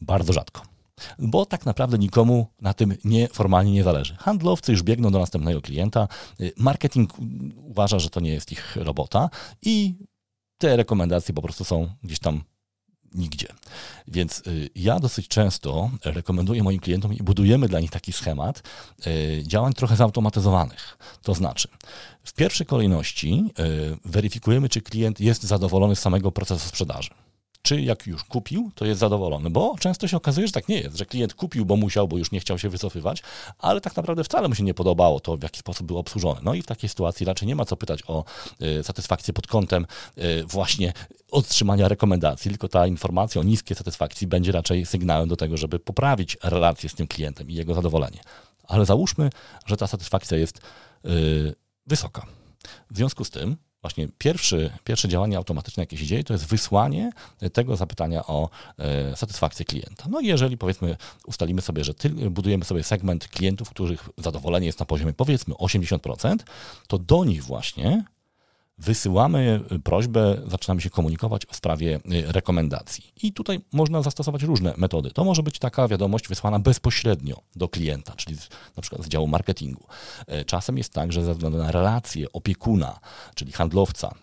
[0.01, 0.71] bardzo rzadko
[1.19, 4.17] bo tak naprawdę nikomu na tym nie, formalnie nie zależy.
[4.17, 6.09] Handlowcy już biegną do następnego klienta,
[6.41, 7.13] y, marketing
[7.57, 9.31] uważa, że to nie jest ich robota
[9.63, 9.95] i
[10.59, 12.43] te rekomendacje po prostu są gdzieś tam
[13.15, 13.49] nigdzie.
[14.09, 18.63] Więc y, ja dosyć często rekomenduję moim klientom i budujemy dla nich taki schemat
[19.07, 20.99] y, działań trochę zautomatyzowanych.
[21.23, 21.69] To znaczy,
[22.25, 23.45] w pierwszej kolejności
[24.05, 27.11] weryfikujemy, czy klient jest zadowolony z samego procesu sprzedaży
[27.63, 30.97] czy jak już kupił, to jest zadowolony, bo często się okazuje, że tak nie jest,
[30.97, 33.23] że klient kupił, bo musiał, bo już nie chciał się wycofywać,
[33.59, 36.41] ale tak naprawdę wcale mu się nie podobało to, w jaki sposób był obsłużony.
[36.43, 38.25] No i w takiej sytuacji raczej nie ma co pytać o
[38.63, 39.87] y, satysfakcję pod kątem
[40.19, 40.93] y, właśnie
[41.31, 46.37] otrzymania rekomendacji, tylko ta informacja o niskiej satysfakcji będzie raczej sygnałem do tego, żeby poprawić
[46.43, 48.21] relację z tym klientem i jego zadowolenie.
[48.69, 49.31] Ale załóżmy,
[49.67, 50.61] że ta satysfakcja jest
[51.05, 51.55] y,
[51.87, 52.27] wysoka.
[52.91, 57.13] W związku z tym właśnie pierwszy, pierwsze działanie automatyczne, jakie się dzieje, to jest wysłanie
[57.53, 60.05] tego zapytania o e, satysfakcję klienta.
[60.11, 61.95] No i jeżeli powiedzmy ustalimy sobie, że
[62.31, 66.37] budujemy sobie segment klientów, których zadowolenie jest na poziomie powiedzmy 80%,
[66.89, 68.05] to do nich właśnie
[68.81, 73.13] wysyłamy prośbę, zaczynamy się komunikować w sprawie y, rekomendacji.
[73.23, 75.11] I tutaj można zastosować różne metody.
[75.11, 78.37] To może być taka wiadomość wysłana bezpośrednio do klienta, czyli
[78.77, 79.87] na przykład z działu marketingu.
[80.27, 83.01] E, czasem jest tak, że ze względu na relację opiekuna,
[83.35, 84.15] czyli handlowca,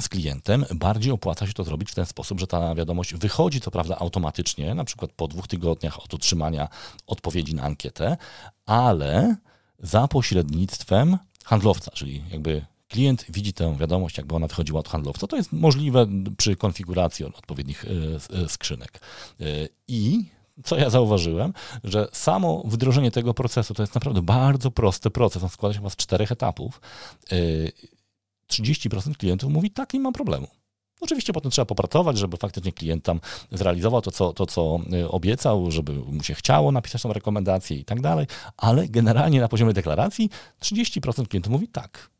[0.00, 3.70] z klientem, bardziej opłaca się to zrobić w ten sposób, że ta wiadomość wychodzi co
[3.70, 6.68] prawda automatycznie, na przykład po dwóch tygodniach od otrzymania
[7.06, 8.16] odpowiedzi na ankietę,
[8.66, 9.36] ale
[9.78, 15.26] za pośrednictwem handlowca, czyli jakby klient widzi tę wiadomość, jakby ona wychodziła od handlowca.
[15.26, 17.88] To jest możliwe przy konfiguracji odpowiednich e,
[18.44, 19.00] e, skrzynek.
[19.40, 19.44] E,
[19.88, 20.24] I
[20.64, 21.52] co ja zauważyłem,
[21.84, 25.42] że samo wdrożenie tego procesu to jest naprawdę bardzo prosty proces.
[25.42, 26.80] On składa się z czterech etapów.
[28.50, 30.46] 30% klientów mówi, tak, nie mam problemu.
[31.00, 33.20] Oczywiście potem trzeba popracować, żeby faktycznie klient tam
[33.52, 38.00] zrealizował to co, to, co obiecał, żeby mu się chciało napisać tą rekomendację i tak
[38.00, 38.26] dalej,
[38.56, 42.10] ale generalnie na poziomie deklaracji 30% klientów mówi tak,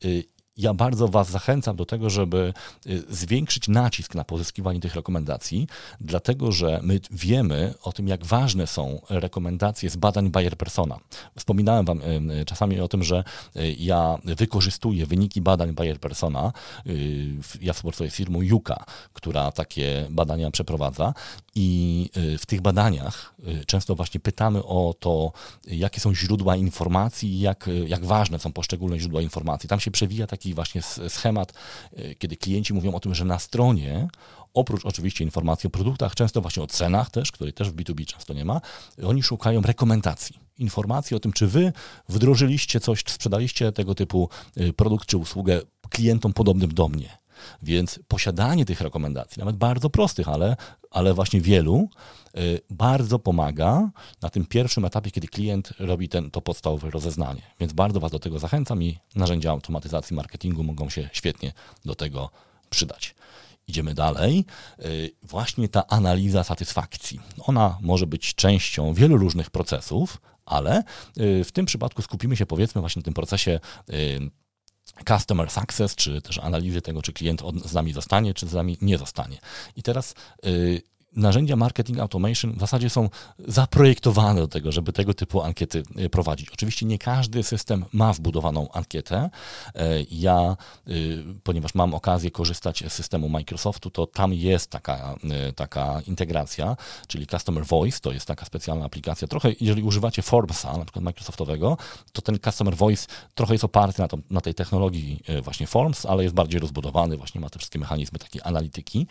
[0.00, 2.54] Y, ja bardzo Was zachęcam do tego, żeby
[2.86, 5.66] y, zwiększyć nacisk na pozyskiwanie tych rekomendacji,
[6.00, 10.98] dlatego że my wiemy o tym, jak ważne są rekomendacje z badań Bayer Persona.
[11.38, 13.24] Wspominałem Wam y, czasami o tym, że
[13.78, 16.52] ja wykorzystuję wyniki badań Bayer Persona.
[17.60, 21.14] Ja współpracuję z firmą Yuka, która takie badania przeprowadza
[21.54, 23.34] i w tych badaniach
[23.66, 25.32] często właśnie pytamy o to,
[25.66, 29.68] jakie są źródła informacji, jak, jak ważne są poszczególne źródła informacji.
[29.68, 31.52] Tam się przewija taki taki właśnie schemat,
[31.96, 34.08] e, kiedy klienci mówią o tym, że na stronie
[34.54, 38.34] oprócz oczywiście informacji o produktach, często właśnie o cenach też, której też w B2B często
[38.34, 38.60] nie ma,
[39.04, 40.38] oni szukają rekomendacji.
[40.58, 41.72] Informacji o tym, czy wy
[42.08, 47.18] wdrożyliście coś, sprzedaliście tego typu e, produkt czy usługę klientom podobnym do mnie.
[47.62, 50.56] Więc posiadanie tych rekomendacji, nawet bardzo prostych, ale,
[50.90, 51.88] ale właśnie wielu,
[52.36, 53.90] y, bardzo pomaga
[54.22, 57.42] na tym pierwszym etapie, kiedy klient robi ten, to podstawowe rozeznanie.
[57.60, 61.52] Więc bardzo Was do tego zachęcam i narzędzia automatyzacji marketingu mogą się świetnie
[61.84, 62.30] do tego
[62.70, 63.14] przydać.
[63.68, 64.44] Idziemy dalej.
[64.84, 67.20] Y, właśnie ta analiza satysfakcji.
[67.38, 70.82] Ona może być częścią wielu różnych procesów, ale
[71.18, 73.60] y, w tym przypadku skupimy się powiedzmy właśnie na tym procesie
[75.08, 78.98] customer success, czy też analizy tego, czy klient z nami zostanie, czy z nami nie
[78.98, 79.38] zostanie.
[79.76, 80.14] I teraz
[80.46, 80.82] y,
[81.16, 86.50] narzędzia marketing automation w zasadzie są zaprojektowane do tego, żeby tego typu ankiety y, prowadzić.
[86.50, 89.30] Oczywiście nie każdy system ma wbudowaną ankietę.
[89.74, 90.56] E, ja,
[90.88, 95.14] y, ponieważ mam okazję korzystać z systemu Microsoftu, to tam jest taka,
[95.48, 96.76] y, taka integracja,
[97.06, 99.28] czyli Customer Voice, to jest taka specjalna aplikacja.
[99.28, 101.76] Trochę, jeżeli używacie Formsa, na przykład Microsoftowego,
[102.12, 106.22] to ten Customer Voice trochę jest oparty na, to, na tej technologii właśnie Forms, ale
[106.22, 109.06] jest bardziej rozbudowany, właśnie ma te wszystkie mechanizmy takiej analityki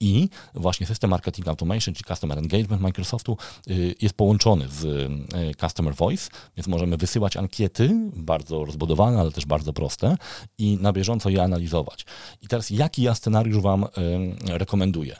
[0.00, 3.36] i właśnie system Marketing Automation, czyli Customer Engagement Microsoftu
[3.70, 9.46] y, jest połączony z y, Customer Voice, więc możemy wysyłać ankiety, bardzo rozbudowane, ale też
[9.46, 10.16] bardzo proste
[10.58, 12.06] i na bieżąco je analizować.
[12.42, 13.88] I teraz jaki ja scenariusz Wam y,
[14.58, 15.16] rekomenduję?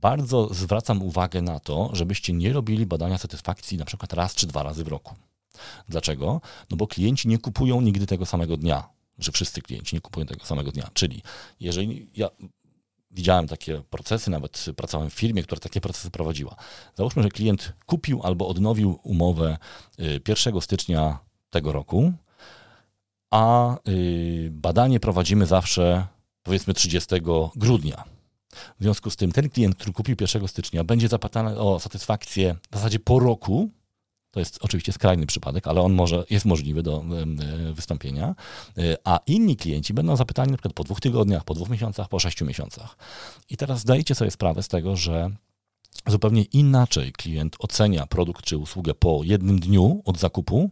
[0.00, 4.62] Bardzo zwracam uwagę na to, żebyście nie robili badania satysfakcji na przykład raz czy dwa
[4.62, 5.14] razy w roku.
[5.88, 6.40] Dlaczego?
[6.70, 10.44] No bo klienci nie kupują nigdy tego samego dnia że wszyscy klienci nie kupują tego
[10.44, 10.90] samego dnia.
[10.94, 11.22] Czyli
[11.60, 12.28] jeżeli ja
[13.12, 16.56] widziałem takie procesy, nawet pracowałem w firmie, która takie procesy prowadziła.
[16.94, 19.58] Załóżmy, że klient kupił albo odnowił umowę
[20.28, 21.18] 1 y, stycznia
[21.50, 22.12] tego roku,
[23.30, 26.06] a y, badanie prowadzimy zawsze
[26.42, 27.14] powiedzmy 30
[27.56, 28.04] grudnia.
[28.80, 32.76] W związku z tym ten klient, który kupił 1 stycznia, będzie zapytany o satysfakcję w
[32.76, 33.70] zasadzie po roku,
[34.32, 37.04] to jest oczywiście skrajny przypadek, ale on może, jest możliwy do
[37.72, 38.34] wystąpienia.
[38.78, 42.46] E, a inni klienci będą zapytani przykład po dwóch tygodniach, po dwóch miesiącach, po sześciu
[42.46, 42.96] miesiącach.
[43.48, 45.30] I teraz zdajcie sobie sprawę z tego, że
[46.06, 50.70] zupełnie inaczej klient ocenia produkt czy usługę po jednym dniu od zakupu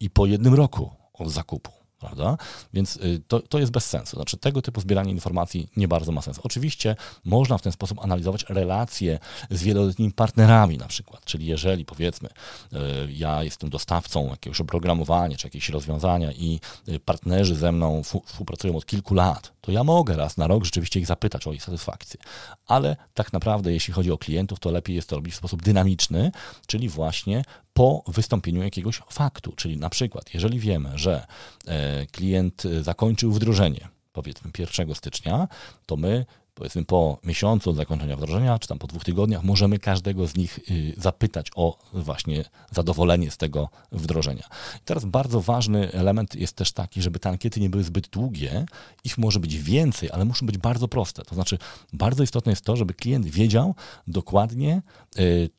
[0.00, 2.36] i po jednym roku od zakupu prawda?
[2.74, 4.16] Więc y, to, to jest bez sensu.
[4.16, 6.40] Znaczy tego typu zbieranie informacji nie bardzo ma sensu.
[6.44, 9.18] Oczywiście można w ten sposób analizować relacje
[9.50, 12.76] z wieloletnimi partnerami na przykład, czyli jeżeli powiedzmy y,
[13.12, 18.86] ja jestem dostawcą jakiegoś oprogramowania czy jakieś rozwiązania i y, partnerzy ze mną współpracują od
[18.86, 22.20] kilku lat, to ja mogę raz na rok rzeczywiście ich zapytać o ich satysfakcję.
[22.66, 26.32] Ale tak naprawdę jeśli chodzi o klientów, to lepiej jest to robić w sposób dynamiczny,
[26.66, 27.44] czyli właśnie
[27.80, 29.52] po wystąpieniu jakiegoś faktu.
[29.56, 31.26] Czyli na przykład, jeżeli wiemy, że
[31.66, 35.48] e, klient zakończył wdrożenie, powiedzmy 1 stycznia,
[35.86, 40.26] to my powiedzmy po miesiącu od zakończenia wdrożenia, czy tam po dwóch tygodniach, możemy każdego
[40.26, 44.48] z nich y, zapytać o właśnie zadowolenie z tego wdrożenia.
[44.76, 48.66] I teraz bardzo ważny element jest też taki, żeby te ankiety nie były zbyt długie,
[49.04, 51.22] ich może być więcej, ale muszą być bardzo proste.
[51.22, 51.58] To znaczy,
[51.92, 53.74] bardzo istotne jest to, żeby klient wiedział
[54.06, 54.82] dokładnie,
[55.18, 55.50] y,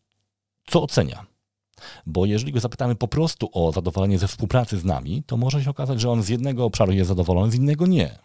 [0.67, 1.30] co ocenia.
[2.05, 5.69] Bo jeżeli go zapytamy po prostu o zadowolenie ze współpracy z nami, to może się
[5.69, 8.19] okazać, że on z jednego obszaru jest zadowolony, z innego nie.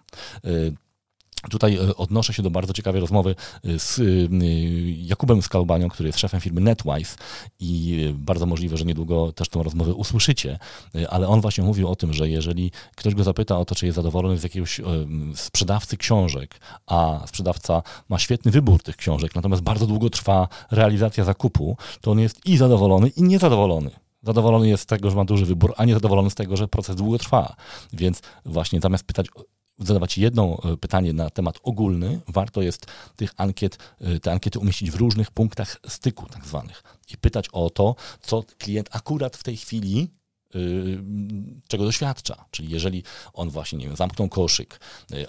[1.50, 4.02] Tutaj e, odnoszę się do bardzo ciekawej rozmowy e, z e,
[5.02, 7.16] Jakubem Skalbanią, który jest szefem firmy NetWise
[7.60, 10.58] i bardzo możliwe, że niedługo też tą rozmowę usłyszycie,
[11.08, 13.96] ale on właśnie mówił o tym, że jeżeli ktoś go zapyta o to, czy jest
[13.96, 14.80] zadowolony z jakiegoś
[15.34, 21.76] sprzedawcy książek, a sprzedawca ma świetny wybór tych książek, natomiast bardzo długo trwa realizacja zakupu,
[22.00, 23.90] to on jest i zadowolony, i niezadowolony.
[24.22, 27.18] Zadowolony jest z tego, że ma duży wybór, a niezadowolony z tego, że proces długo
[27.18, 27.56] trwa.
[27.92, 29.26] Więc właśnie zamiast pytać
[29.78, 32.86] zadawać jedno e, pytanie na temat ogólny, warto jest
[33.16, 37.70] tych ankiet, e, te ankiety umieścić w różnych punktach styku tak zwanych i pytać o
[37.70, 40.10] to, co klient akurat w tej chwili
[40.54, 40.58] e,
[41.68, 42.44] czego doświadcza.
[42.50, 44.80] Czyli jeżeli on właśnie, nie wiem, zamknął koszyk,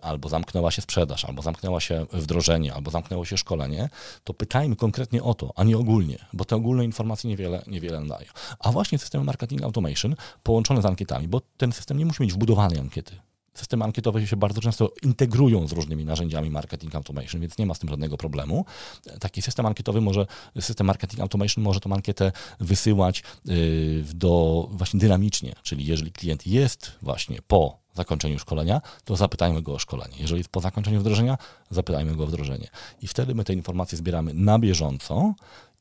[0.02, 3.90] albo zamknęła się sprzedaż, albo zamknęła się wdrożenie, albo zamknęło się szkolenie,
[4.24, 8.28] to pytajmy konkretnie o to, a nie ogólnie, bo te ogólne informacje niewiele, niewiele dają.
[8.60, 12.80] A właśnie system marketing automation połączone z ankietami, bo ten system nie musi mieć wbudowanej
[12.80, 13.16] ankiety
[13.58, 17.80] systemy ankietowe się bardzo często integrują z różnymi narzędziami marketing automation, więc nie ma z
[17.80, 18.66] tym żadnego problemu.
[19.20, 20.28] Taki system ankietowy może,
[20.60, 26.92] system marketing automation może tą ankietę wysyłać y, do właśnie dynamicznie, czyli jeżeli klient jest
[27.02, 30.16] właśnie po zakończeniu szkolenia, to zapytajmy go o szkolenie.
[30.20, 31.38] Jeżeli jest po zakończeniu wdrożenia,
[31.70, 32.68] zapytajmy go o wdrożenie.
[33.02, 35.34] I wtedy my te informacje zbieramy na bieżąco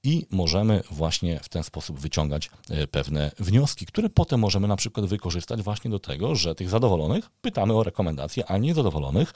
[0.07, 5.07] i możemy właśnie w ten sposób wyciągać e, pewne wnioski, które potem możemy na przykład
[5.07, 9.33] wykorzystać właśnie do tego, że tych zadowolonych pytamy o rekomendacje, a nie zadowolonych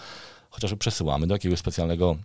[0.50, 2.16] chociażby przesyłamy do jakiegoś specjalnego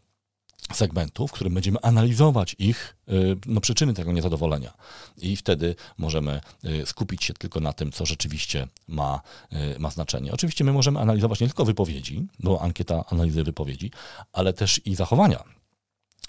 [0.74, 4.74] segmentu, w którym będziemy analizować ich y, no, przyczyny tego niezadowolenia.
[5.18, 9.22] I wtedy możemy y, skupić się tylko na tym, co rzeczywiście ma,
[9.80, 10.32] ma znaczenie.
[10.32, 13.92] Oczywiście my możemy analizować nie tylko wypowiedzi, bo ankieta analizy wypowiedzi,
[14.34, 15.44] ale też i zachowania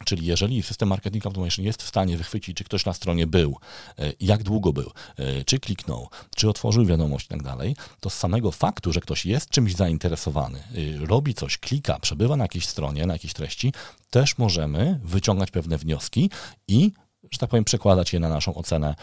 [0.05, 3.57] Czyli jeżeli system marketing automation jest w stanie wychwycić, czy ktoś na stronie był,
[3.99, 8.15] e, jak długo był, e, czy kliknął, czy otworzył wiadomość i tak dalej, to z
[8.15, 13.07] samego faktu, że ktoś jest czymś zainteresowany, e, robi coś, klika, przebywa na jakiejś stronie,
[13.07, 13.73] na jakiejś treści,
[14.11, 16.31] też możemy wyciągać pewne wnioski
[16.69, 16.93] i
[17.31, 18.95] że tak powiem, przekładać je na naszą ocenę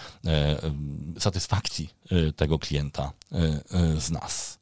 [1.19, 1.89] satysfakcji
[2.35, 3.11] tego klienta
[3.97, 4.59] z nas.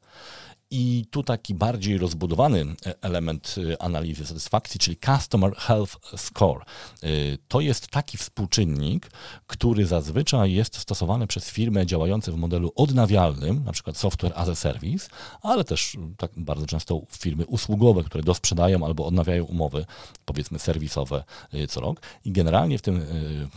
[0.74, 6.64] I tu taki bardziej rozbudowany e, element e, analizy satysfakcji, czyli Customer Health Score.
[7.02, 7.08] E,
[7.48, 9.10] to jest taki współczynnik,
[9.46, 14.54] który zazwyczaj jest stosowany przez firmy działające w modelu odnawialnym, na przykład software as a
[14.54, 15.08] service,
[15.42, 19.84] ale też tak bardzo często firmy usługowe, które dosprzedają albo odnawiają umowy,
[20.24, 21.24] powiedzmy serwisowe
[21.68, 22.00] co rok.
[22.24, 23.06] I generalnie w tym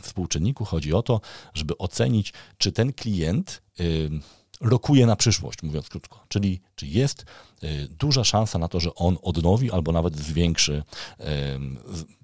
[0.02, 1.22] współczynniku chodzi o to,
[1.54, 3.62] żeby ocenić, czy ten klient
[4.62, 6.26] rokuje na przyszłość, mówiąc krótko.
[6.28, 7.26] Czyli czy jest
[7.64, 10.84] y, duża szansa na to, że on odnowi albo nawet zwiększy,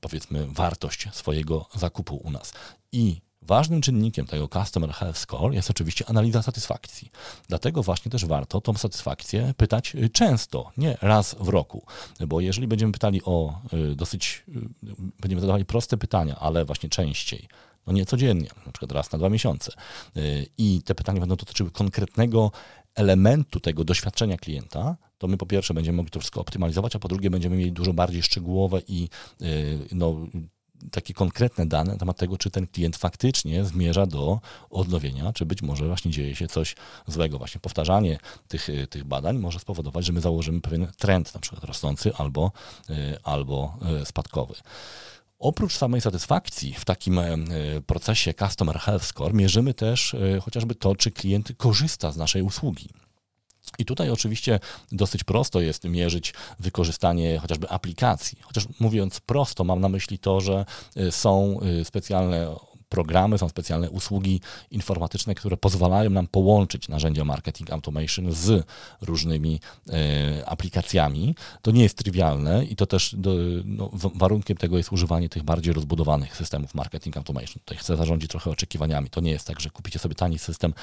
[0.01, 2.53] powiedzmy, wartość swojego zakupu u nas.
[2.91, 7.11] I Ważnym czynnikiem tego Customer Health Score jest oczywiście analiza satysfakcji.
[7.47, 11.85] Dlatego właśnie też warto tą satysfakcję pytać y, często, nie raz w roku.
[12.27, 14.43] Bo jeżeli będziemy pytali o y, dosyć,
[15.19, 17.47] będziemy zadawali proste pytania, ale właśnie częściej,
[17.87, 19.71] no nie codziennie, na przykład raz na dwa miesiące.
[20.17, 22.51] Y, I te pytania będą dotyczyły konkretnego
[22.95, 27.07] elementu tego doświadczenia klienta, to my po pierwsze będziemy mogli to wszystko optymalizować, a po
[27.07, 29.09] drugie będziemy mieli dużo bardziej szczegółowe i
[29.41, 30.15] y, no,
[30.91, 35.61] takie konkretne dane na temat tego, czy ten klient faktycznie zmierza do odnowienia, czy być
[35.61, 36.75] może właśnie dzieje się coś
[37.07, 37.37] złego.
[37.37, 41.63] Właśnie powtarzanie tych, y, tych badań może spowodować, że my założymy pewien trend, na przykład
[41.63, 42.51] rosnący albo,
[43.23, 44.53] albo spadkowy.
[45.41, 47.37] Oprócz samej satysfakcji w takim e,
[47.85, 52.89] procesie Customer Health Score mierzymy też e, chociażby to, czy klient korzysta z naszej usługi.
[53.77, 54.59] I tutaj oczywiście
[54.91, 58.37] dosyć prosto jest mierzyć wykorzystanie chociażby aplikacji.
[58.41, 60.65] Chociaż mówiąc prosto, mam na myśli to, że
[60.95, 62.55] e, są specjalne
[62.91, 68.65] programy, są specjalne usługi informatyczne, które pozwalają nam połączyć narzędzia marketing automation z
[69.01, 71.35] różnymi e, aplikacjami.
[71.61, 73.35] To nie jest trywialne i to też do,
[73.65, 77.59] no, warunkiem tego jest używanie tych bardziej rozbudowanych systemów marketing automation.
[77.65, 79.09] Tutaj chcę zarządzić trochę oczekiwaniami.
[79.09, 80.73] To nie jest tak, że kupicie sobie tani system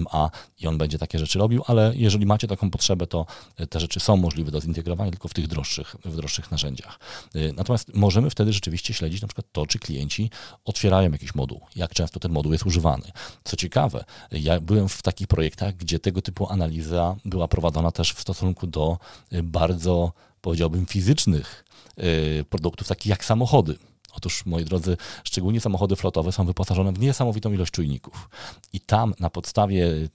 [0.00, 3.26] MA i on będzie takie rzeczy robił, ale jeżeli macie taką potrzebę, to
[3.70, 6.98] te rzeczy są możliwe do zintegrowania tylko w tych droższych, w droższych narzędziach.
[7.34, 10.30] E, natomiast możemy wtedy rzeczywiście śledzić na przykład to, czy klienci
[10.64, 13.12] otwierają jakiś moduł, moduł, jak często ten moduł jest używany.
[13.44, 18.20] Co ciekawe, ja byłem w takich projektach, gdzie tego typu analiza była prowadzona też w
[18.20, 18.98] stosunku do
[19.32, 21.64] y, bardzo, powiedziałbym, fizycznych
[21.98, 23.78] y, produktów, takich jak samochody.
[24.12, 28.28] Otóż, moi drodzy, szczególnie samochody flotowe są wyposażone w niesamowitą ilość czujników.
[28.72, 30.08] I tam na podstawie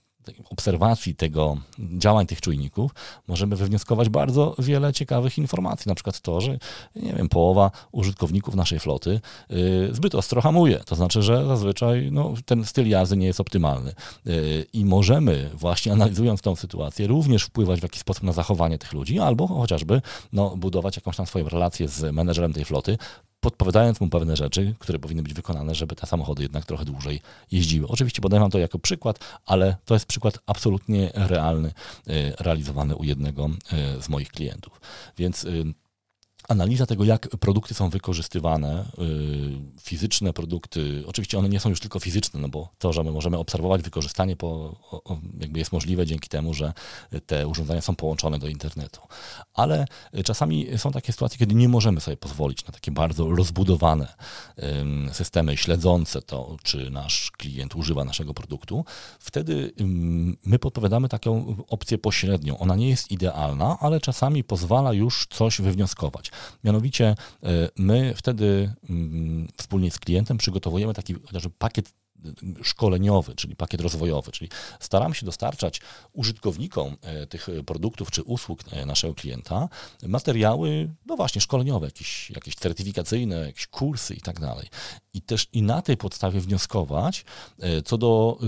[0.50, 2.90] obserwacji tego, działań tych czujników,
[3.28, 5.88] możemy wywnioskować bardzo wiele ciekawych informacji.
[5.88, 6.58] Na przykład to, że
[6.96, 9.20] nie wiem, połowa użytkowników naszej floty
[9.50, 10.80] yy, zbyt ostro hamuje.
[10.86, 13.92] To znaczy, że zazwyczaj no, ten styl jazdy nie jest optymalny.
[14.24, 18.92] Yy, I możemy właśnie analizując tą sytuację również wpływać w jakiś sposób na zachowanie tych
[18.92, 20.02] ludzi, albo chociażby
[20.32, 22.98] no, budować jakąś tam swoją relację z menedżerem tej floty,
[23.44, 27.20] podpowiadając mu pewne rzeczy, które powinny być wykonane, żeby te samochody jednak trochę dłużej
[27.52, 27.88] jeździły.
[27.88, 31.68] Oczywiście podaję wam to jako przykład, ale to jest przykład absolutnie realny,
[32.06, 32.12] e,
[32.44, 34.80] realizowany u jednego e, z moich klientów.
[35.18, 35.64] Więc y,
[36.48, 42.00] analiza tego, jak produkty są wykorzystywane, y, fizyczne produkty, oczywiście one nie są już tylko
[42.00, 44.76] fizyczne, no bo to, że my możemy obserwować wykorzystanie, po,
[45.40, 46.72] jakby jest możliwe dzięki temu, że
[47.26, 49.00] te urządzenia są połączone do internetu.
[49.54, 49.86] Ale
[50.24, 54.14] czasami są takie sytuacje, kiedy nie możemy sobie pozwolić na takie bardzo rozbudowane
[55.12, 58.84] systemy śledzące to, czy nasz klient używa naszego produktu.
[59.18, 59.72] Wtedy
[60.44, 62.58] my podpowiadamy taką opcję pośrednią.
[62.58, 66.30] Ona nie jest idealna, ale czasami pozwala już coś wywnioskować.
[66.64, 71.92] Mianowicie e, my wtedy mm, wspólnie z klientem przygotowujemy taki chociażby pakiet
[72.62, 74.50] szkoleniowy, czyli pakiet rozwojowy, czyli
[74.80, 75.80] staramy się dostarczać
[76.12, 79.68] użytkownikom e, tych produktów czy usług e, naszego klienta
[80.06, 84.68] materiały, no właśnie, szkoleniowe, jakieś, jakieś certyfikacyjne, jakieś kursy i tak dalej.
[85.14, 87.24] I też i na tej podstawie wnioskować
[87.84, 88.46] co do y,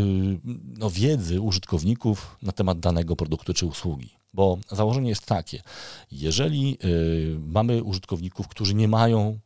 [0.79, 4.11] no, wiedzy użytkowników na temat danego produktu czy usługi.
[4.35, 5.63] Bo założenie jest takie,
[6.11, 9.39] jeżeli y, mamy użytkowników, którzy nie mają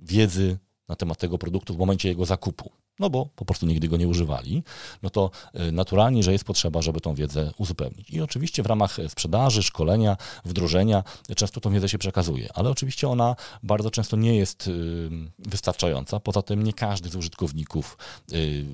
[0.00, 0.58] wiedzy
[0.88, 4.08] na temat tego produktu w momencie jego zakupu, no bo po prostu nigdy go nie
[4.08, 4.62] używali,
[5.02, 5.30] no to
[5.60, 8.10] y, naturalnie, że jest potrzeba, żeby tą wiedzę uzupełnić.
[8.10, 11.04] I oczywiście w ramach sprzedaży, szkolenia, wdrożenia
[11.36, 16.20] często tą wiedzę się przekazuje, ale oczywiście ona bardzo często nie jest y, wystarczająca.
[16.20, 17.98] Poza tym nie każdy z użytkowników
[18.32, 18.64] y,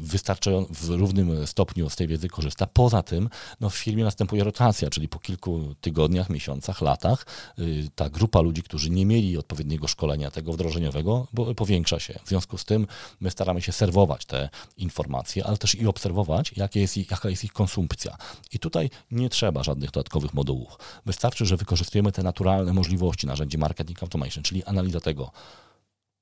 [0.71, 2.67] w równym stopniu z tej wiedzy korzysta.
[2.67, 3.29] Poza tym
[3.61, 7.27] no w firmie następuje rotacja, czyli po kilku tygodniach, miesiącach, latach
[7.95, 12.19] ta grupa ludzi, którzy nie mieli odpowiedniego szkolenia tego wdrożeniowego, powiększa się.
[12.25, 12.87] W związku z tym
[13.21, 17.45] my staramy się serwować te informacje, ale też i obserwować, jakie jest ich, jaka jest
[17.45, 18.17] ich konsumpcja.
[18.53, 20.79] I tutaj nie trzeba żadnych dodatkowych modułów.
[21.07, 25.31] Wystarczy, że wykorzystujemy te naturalne możliwości narzędzi marketing automation, czyli analiza tego,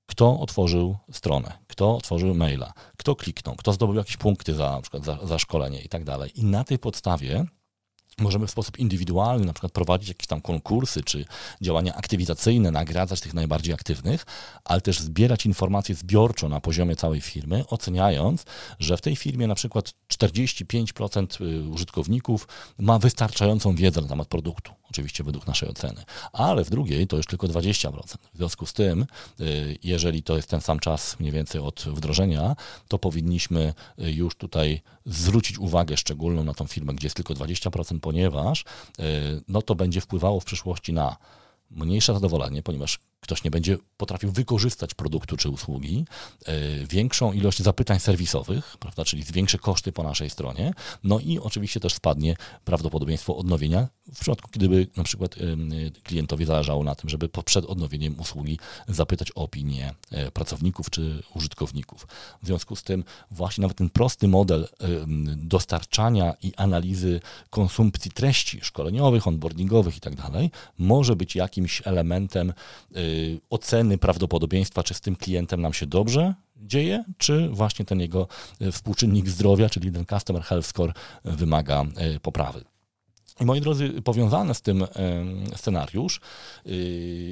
[0.07, 5.05] kto otworzył stronę, kto otworzył maila, kto kliknął, kto zdobył jakieś punkty za, na przykład
[5.05, 6.41] za, za szkolenie i tak dalej.
[6.41, 7.47] I na tej podstawie
[8.21, 11.25] Możemy w sposób indywidualny na przykład prowadzić jakieś tam konkursy czy
[11.61, 14.27] działania aktywizacyjne, nagradzać tych najbardziej aktywnych,
[14.65, 18.45] ale też zbierać informacje zbiorczo na poziomie całej firmy, oceniając,
[18.79, 22.49] że w tej firmie na przykład 45% y, użytkowników
[22.79, 27.27] ma wystarczającą wiedzę na temat produktu oczywiście według naszej oceny, ale w drugiej to już
[27.27, 28.17] tylko 20%.
[28.35, 29.07] W związku z tym,
[29.41, 32.57] y, jeżeli to jest ten sam czas mniej więcej od wdrożenia,
[32.89, 38.01] to powinniśmy y, już tutaj zwrócić uwagę szczególną na tą firmę, gdzie jest tylko 20%,
[38.01, 38.65] ponieważ y,
[39.49, 41.17] no to będzie wpływało w przyszłości na
[41.71, 46.05] mniejsze zadowolenie, ponieważ ktoś nie będzie potrafił wykorzystać produktu czy usługi,
[46.45, 50.73] e, większą ilość zapytań serwisowych, prawda, czyli zwiększy koszty po naszej stronie,
[51.05, 55.35] no i oczywiście też spadnie prawdopodobieństwo odnowienia w przypadku, gdyby na przykład
[56.03, 58.59] klientowi zależało na tym, żeby przed odnowieniem usługi
[58.89, 62.07] zapytać o opinię e, pracowników czy użytkowników.
[62.43, 64.69] W związku z tym właśnie nawet ten prosty model
[65.37, 67.21] dostarczania i analizy
[67.51, 73.03] konsumpcji treści szkoleniowych, onboardingowych i tak dalej może być jakimś elementem e,
[73.51, 78.29] oceny prawdopodobieństwa, czy z tym klientem nam się dobrze dzieje, czy właśnie ten jego
[78.63, 80.93] y, współczynnik zdrowia, czyli ten Customer Health Score
[81.25, 81.85] wymaga
[82.17, 82.65] y, poprawy.
[83.41, 84.87] I moi drodzy, powiązane z tym
[85.57, 86.21] scenariusz,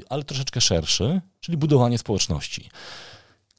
[0.09, 2.69] ale troszeczkę szerszy, czyli budowanie społeczności.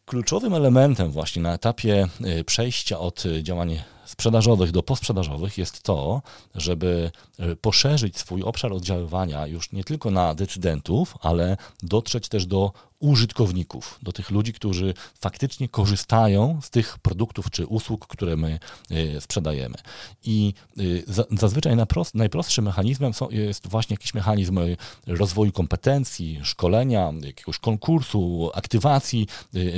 [0.05, 2.07] Kluczowym elementem właśnie na etapie
[2.45, 6.21] przejścia od działań sprzedażowych do posprzedażowych jest to,
[6.55, 12.71] żeby e, poszerzyć swój obszar oddziaływania już nie tylko na decydentów, ale dotrzeć też do
[13.05, 18.59] użytkowników, do tych ludzi, którzy faktycznie korzystają z tych produktów czy usług, które my
[18.91, 19.75] e, sprzedajemy.
[20.23, 20.81] I e,
[21.37, 21.73] zazwyczaj
[22.13, 24.59] najprostszym mechanizmem jest właśnie jakiś mechanizm
[25.07, 29.27] rozwoju kompetencji, szkolenia, jakiegoś konkursu, aktywacji,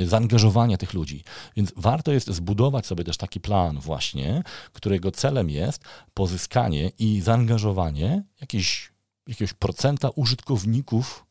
[0.06, 1.24] zaangażowania tych ludzi.
[1.56, 8.22] Więc warto jest zbudować sobie też taki plan właśnie, którego celem jest pozyskanie i zaangażowanie
[8.40, 8.92] jakiejś,
[9.26, 11.27] jakiegoś procenta użytkowników e,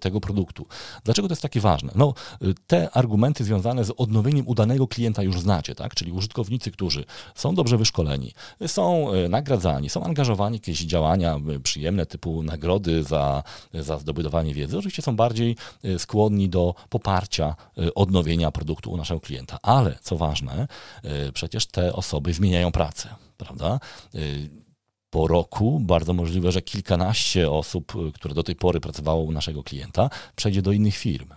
[0.00, 0.66] tego produktu.
[1.04, 1.92] Dlaczego to jest takie ważne?
[1.94, 5.94] No, e, te argumenty związane z odnowieniem udanego klienta już znacie, tak?
[5.94, 7.04] Czyli użytkownicy, którzy
[7.34, 8.34] są dobrze wyszkoleni,
[8.66, 13.42] są e, nagradzani, są angażowani w jakieś działania przyjemne typu nagrody za,
[13.74, 15.56] za zdobywanie wiedzy, oczywiście są bardziej
[15.98, 17.56] skłonni do poparcia
[17.94, 19.58] odnowienia produktu u naszego klienta.
[19.62, 20.68] Ale co ważne,
[21.34, 23.80] przecież te osoby zmieniają pracę, prawda?
[25.14, 29.62] Po roku bardzo możliwe, że kilkanaście osób, y, które do tej pory pracowało u naszego
[29.62, 31.28] klienta, przejdzie do innych firm.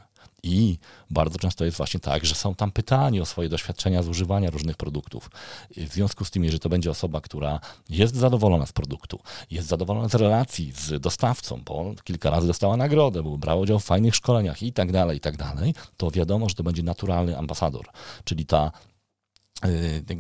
[0.43, 0.77] I
[1.09, 4.77] bardzo często jest właśnie tak, że są tam pytani o swoje doświadczenia z używania różnych
[4.77, 5.29] produktów.
[5.77, 7.59] W związku z tym, jeżeli to będzie osoba, która
[7.89, 9.19] jest zadowolona z produktu,
[9.51, 13.85] jest zadowolona z relacji z dostawcą, bo kilka razy dostała nagrodę, bo brała udział w
[13.85, 17.85] fajnych szkoleniach i tak dalej, i tak dalej, to wiadomo, że to będzie naturalny ambasador.
[18.23, 18.96] Czyli ta Y,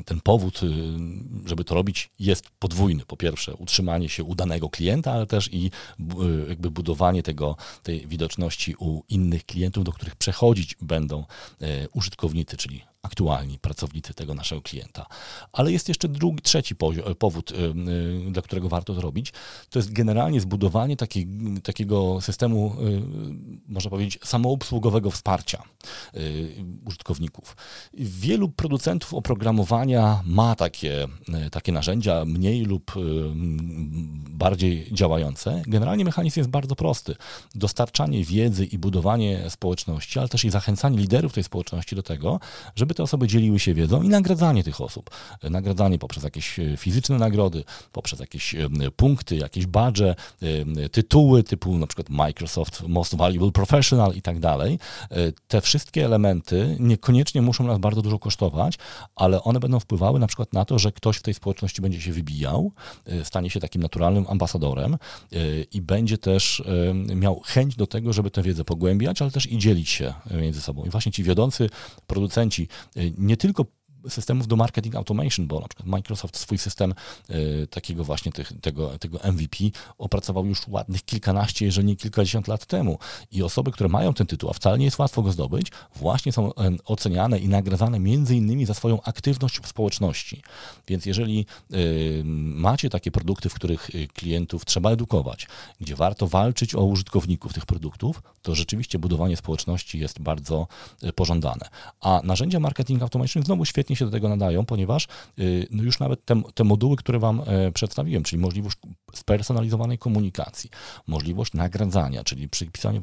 [0.05, 0.67] ten powód, y,
[1.45, 3.03] żeby to robić, jest podwójny.
[3.07, 8.75] Po pierwsze, utrzymanie się udanego klienta, ale też i y, jakby budowanie tego, tej widoczności
[8.79, 11.25] u innych klientów, do których przechodzić będą
[11.93, 15.05] użytkownicy, czyli aktualni pracownicy tego naszego klienta.
[15.53, 16.75] Ale jest jeszcze drugi, trzeci
[17.19, 17.53] powód,
[18.31, 19.33] dla którego warto to robić.
[19.69, 21.27] To jest generalnie zbudowanie taki,
[21.63, 22.75] takiego systemu,
[23.67, 25.63] można powiedzieć, samoobsługowego wsparcia
[26.85, 27.57] użytkowników.
[27.93, 31.07] Wielu producentów oprogramowania ma takie,
[31.51, 32.91] takie narzędzia, mniej lub
[34.29, 35.63] bardziej działające.
[35.67, 37.15] Generalnie mechanizm jest bardzo prosty.
[37.55, 42.39] Dostarczanie wiedzy i budowanie społeczności, ale też i zachęcanie liderów tej społeczności do tego,
[42.75, 45.09] żeby te osoby dzieliły się wiedzą i nagradzanie tych osób.
[45.43, 50.15] Nagradzanie poprzez jakieś e, fizyczne nagrody, poprzez jakieś e, punkty, jakieś badże,
[50.77, 54.79] e, tytuły typu na przykład Microsoft Most Valuable Professional i tak dalej.
[55.47, 58.77] Te wszystkie elementy niekoniecznie muszą nas bardzo dużo kosztować,
[59.15, 62.11] ale one będą wpływały na przykład na to, że ktoś w tej społeczności będzie się
[62.11, 62.71] wybijał,
[63.23, 64.97] stanie się takim naturalnym ambasadorem
[65.71, 66.63] i będzie też
[67.15, 70.85] miał chęć do tego, żeby tę wiedzę pogłębiać, ale też i dzielić się między sobą.
[70.85, 71.69] I właśnie ci wiodący
[72.07, 72.67] producenci
[73.17, 73.65] nie tylko
[74.09, 76.93] systemów do marketing automation, bo na przykład Microsoft swój system
[77.29, 79.57] y, takiego właśnie tych, tego, tego MVP
[79.97, 82.99] opracował już ładnych kilkanaście, jeżeli nie kilkadziesiąt lat temu.
[83.31, 86.51] I osoby, które mają ten tytuł, a wcale nie jest łatwo go zdobyć, właśnie są
[86.85, 90.41] oceniane i nagradzane między innymi za swoją aktywność w społeczności.
[90.87, 92.21] Więc jeżeli y,
[92.55, 95.47] macie takie produkty, w których y, klientów trzeba edukować,
[95.81, 100.67] gdzie warto walczyć o użytkowników tych produktów, to rzeczywiście budowanie społeczności jest bardzo
[101.15, 101.69] pożądane.
[102.01, 105.07] A narzędzia marketing automation znowu świetnie się do tego nadają, ponieważ
[105.39, 108.77] y, no już nawet te, te moduły, które Wam e, przedstawiłem, czyli możliwość
[109.13, 110.69] spersonalizowanej komunikacji,
[111.07, 112.99] możliwość nagradzania, czyli przypisania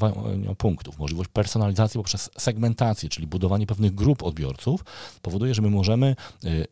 [0.58, 4.84] punktów, możliwość personalizacji poprzez segmentację, czyli budowanie pewnych grup odbiorców,
[5.22, 6.66] powoduje, że my możemy y,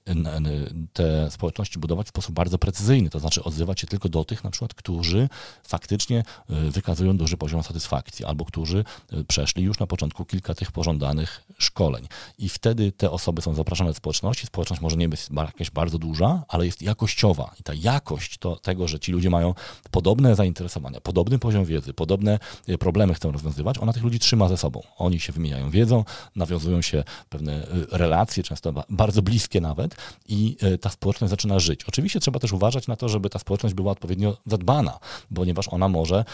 [0.93, 4.51] te społeczności budować w sposób bardzo precyzyjny, to znaczy odzywać się tylko do tych na
[4.51, 5.29] przykład, którzy
[5.64, 8.85] faktycznie wykazują duży poziom satysfakcji, albo którzy
[9.29, 12.09] przeszli już na początku kilka tych pożądanych szkoleń.
[12.39, 14.47] I wtedy te osoby są zapraszane społeczności.
[14.47, 17.55] Społeczność może nie być jakaś bardzo duża, ale jest jakościowa.
[17.61, 19.55] I ta jakość to tego, że ci ludzie mają
[19.91, 22.39] podobne zainteresowania, podobny poziom wiedzy, podobne
[22.69, 24.83] e, problemy chcą rozwiązywać, ona tych ludzi trzyma ze sobą.
[24.99, 26.05] Oni się wymieniają wiedzą,
[26.37, 29.97] nawiązują się pewne e, relacje, często bardzo bliskie nawet
[30.29, 31.85] i e, ta społeczność zaczyna żyć.
[31.85, 34.99] Oczywiście trzeba też uważać na to, żeby ta społeczność była odpowiednio zadbana,
[35.35, 36.25] ponieważ ona może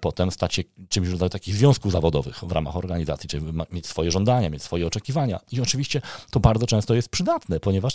[0.00, 4.10] potem stać się czymś w rodzaju takich związków zawodowych w ramach organizacji, czyli mieć swoje
[4.10, 5.40] żądania, mieć swoje oczekiwania.
[5.52, 7.94] I oczywiście to bardzo często jest przydatne, ponieważ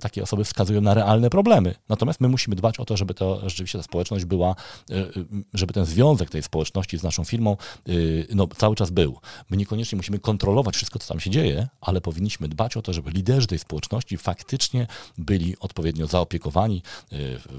[0.00, 1.74] takie osoby wskazują na realne problemy.
[1.88, 4.54] Natomiast my musimy dbać o to, żeby to rzeczywiście ta społeczność była,
[4.90, 7.56] y, y, żeby ten związek tej społeczności z naszą firmą
[7.88, 9.18] y, no, cały czas był.
[9.50, 13.10] My niekoniecznie musimy kontrolować wszystko, co tam się dzieje, ale powinniśmy dbać o to, żeby
[13.10, 14.86] liderzy tej społeczności faktycznie
[15.18, 16.82] byli odpowiednio zaopiekowani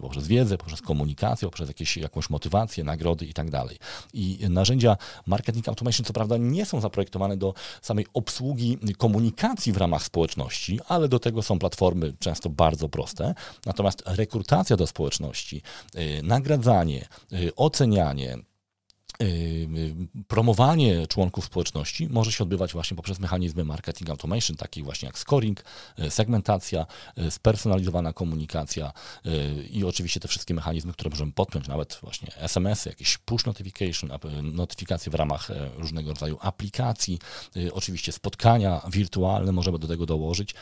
[0.02, 3.78] poprzez wiedzę, poprzez komunikację, poprzez jakieś, jakąś motywację, nagrody i tak dalej.
[4.14, 10.04] I narzędzia marketing automation, co prawda, nie są zaprojektowane do samej obsługi komunikacji w ramach
[10.04, 13.34] społeczności, ale do tego są platformy często bardzo proste.
[13.66, 15.62] Natomiast rekrutacja do społeczności,
[15.96, 18.38] y, nagradzanie, y, ocenianie,
[20.28, 25.64] promowanie członków społeczności może się odbywać właśnie poprzez mechanizmy marketing automation, takie właśnie jak scoring,
[26.00, 26.86] y, segmentacja,
[27.18, 28.94] y, spersonalizowana komunikacja
[29.70, 34.10] i oczywiście te wszystkie mechanizmy, które możemy podpiąć, nawet właśnie SMS-y, jakieś push notification,
[34.44, 37.20] notyfikacje w ramach różnego rodzaju aplikacji,
[37.72, 40.56] oczywiście spotkania wirtualne możemy do tego dołożyć.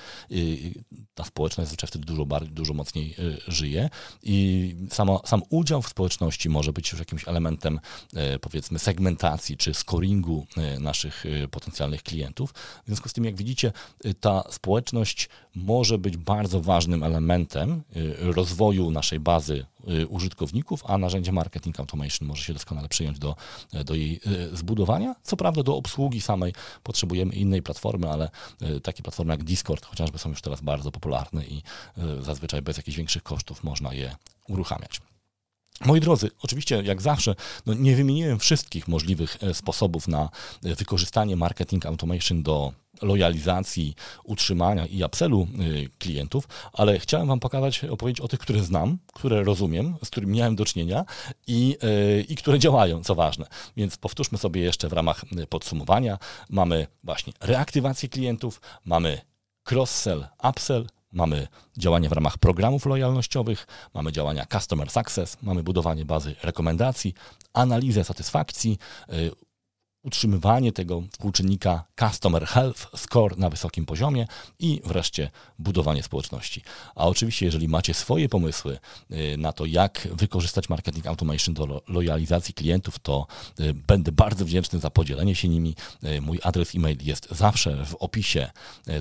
[1.14, 3.16] Ta społeczność zazwyczaj wtedy dużo, bardziej, dużo mocniej
[3.48, 3.90] żyje
[4.24, 7.80] i samo, sam udział w społeczności może być już jakimś elementem
[8.42, 12.52] powiedzmy segmentacji czy scoringu e, naszych e, potencjalnych klientów.
[12.84, 13.72] W związku z tym, jak widzicie,
[14.04, 17.84] e, ta społeczność może być bardzo ważnym elementem
[18.20, 19.66] rozwoju naszej bazy
[20.10, 23.36] użytkowników, a narzędzie marketing automation może się doskonale przyjąć do,
[23.86, 24.20] do jej
[24.54, 25.16] zbudowania.
[25.24, 28.30] Co prawda do obsługi samej potrzebujemy innej platformy, ale
[28.84, 31.62] takie platformy jak Discord chociażby są już teraz bardzo popularne i
[32.22, 34.16] zazwyczaj bez jakichś większych kosztów można je
[34.48, 35.02] uruchamiać.
[35.86, 40.30] Moi drodzy, oczywiście jak zawsze no nie wymieniłem wszystkich możliwych e, sposobów na
[40.64, 47.84] e, wykorzystanie marketing automation do lojalizacji, utrzymania i upsellu e, klientów, ale chciałem Wam pokazać,
[47.84, 51.06] opowiedzieć o tych, które znam, które rozumiem, z którymi miałem do czynienia
[51.48, 51.78] i,
[52.30, 53.46] i które działają, co ważne.
[53.78, 56.18] Więc powtórzmy sobie jeszcze w ramach podsumowania.
[56.50, 59.22] Mamy właśnie reaktywację klientów, mamy
[59.72, 61.48] cross-sell, upsell, Mamy
[61.78, 67.14] działania w ramach programów lojalnościowych, mamy działania Customer Success, mamy budowanie bazy rekomendacji,
[67.54, 68.78] analizę satysfakcji,
[69.14, 69.32] y,
[70.04, 74.28] utrzymywanie tego współczynnika Customer Health Score na wysokim poziomie
[74.60, 76.62] i wreszcie budowanie społeczności.
[76.96, 78.80] A oczywiście, jeżeli macie swoje pomysły
[79.12, 83.28] y, na to, jak wykorzystać marketing automation do lojalizacji klientów, to
[83.60, 85.76] y, będę bardzo wdzięczny za podzielenie się nimi.
[86.04, 88.52] Y, mój adres e-mail jest zawsze w opisie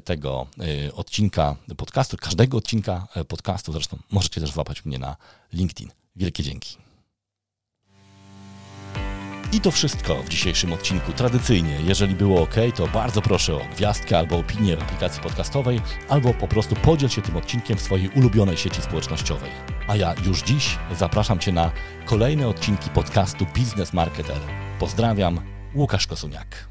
[0.04, 0.46] tego
[0.94, 3.72] odcinka podcastu, każdego odcinka podcastu.
[3.72, 5.16] Zresztą możecie też złapać mnie na
[5.52, 5.90] LinkedIn.
[6.16, 6.89] Wielkie dzięki.
[9.52, 11.12] I to wszystko w dzisiejszym odcinku.
[11.12, 16.34] Tradycyjnie, jeżeli było ok, to bardzo proszę o gwiazdkę albo opinię w aplikacji podcastowej, albo
[16.34, 19.50] po prostu podziel się tym odcinkiem w swojej ulubionej sieci społecznościowej.
[19.88, 21.70] A ja już dziś zapraszam Cię na
[22.06, 24.40] kolejne odcinki podcastu Business Marketer.
[24.78, 25.40] Pozdrawiam,
[25.74, 26.69] Łukasz Kosuniak.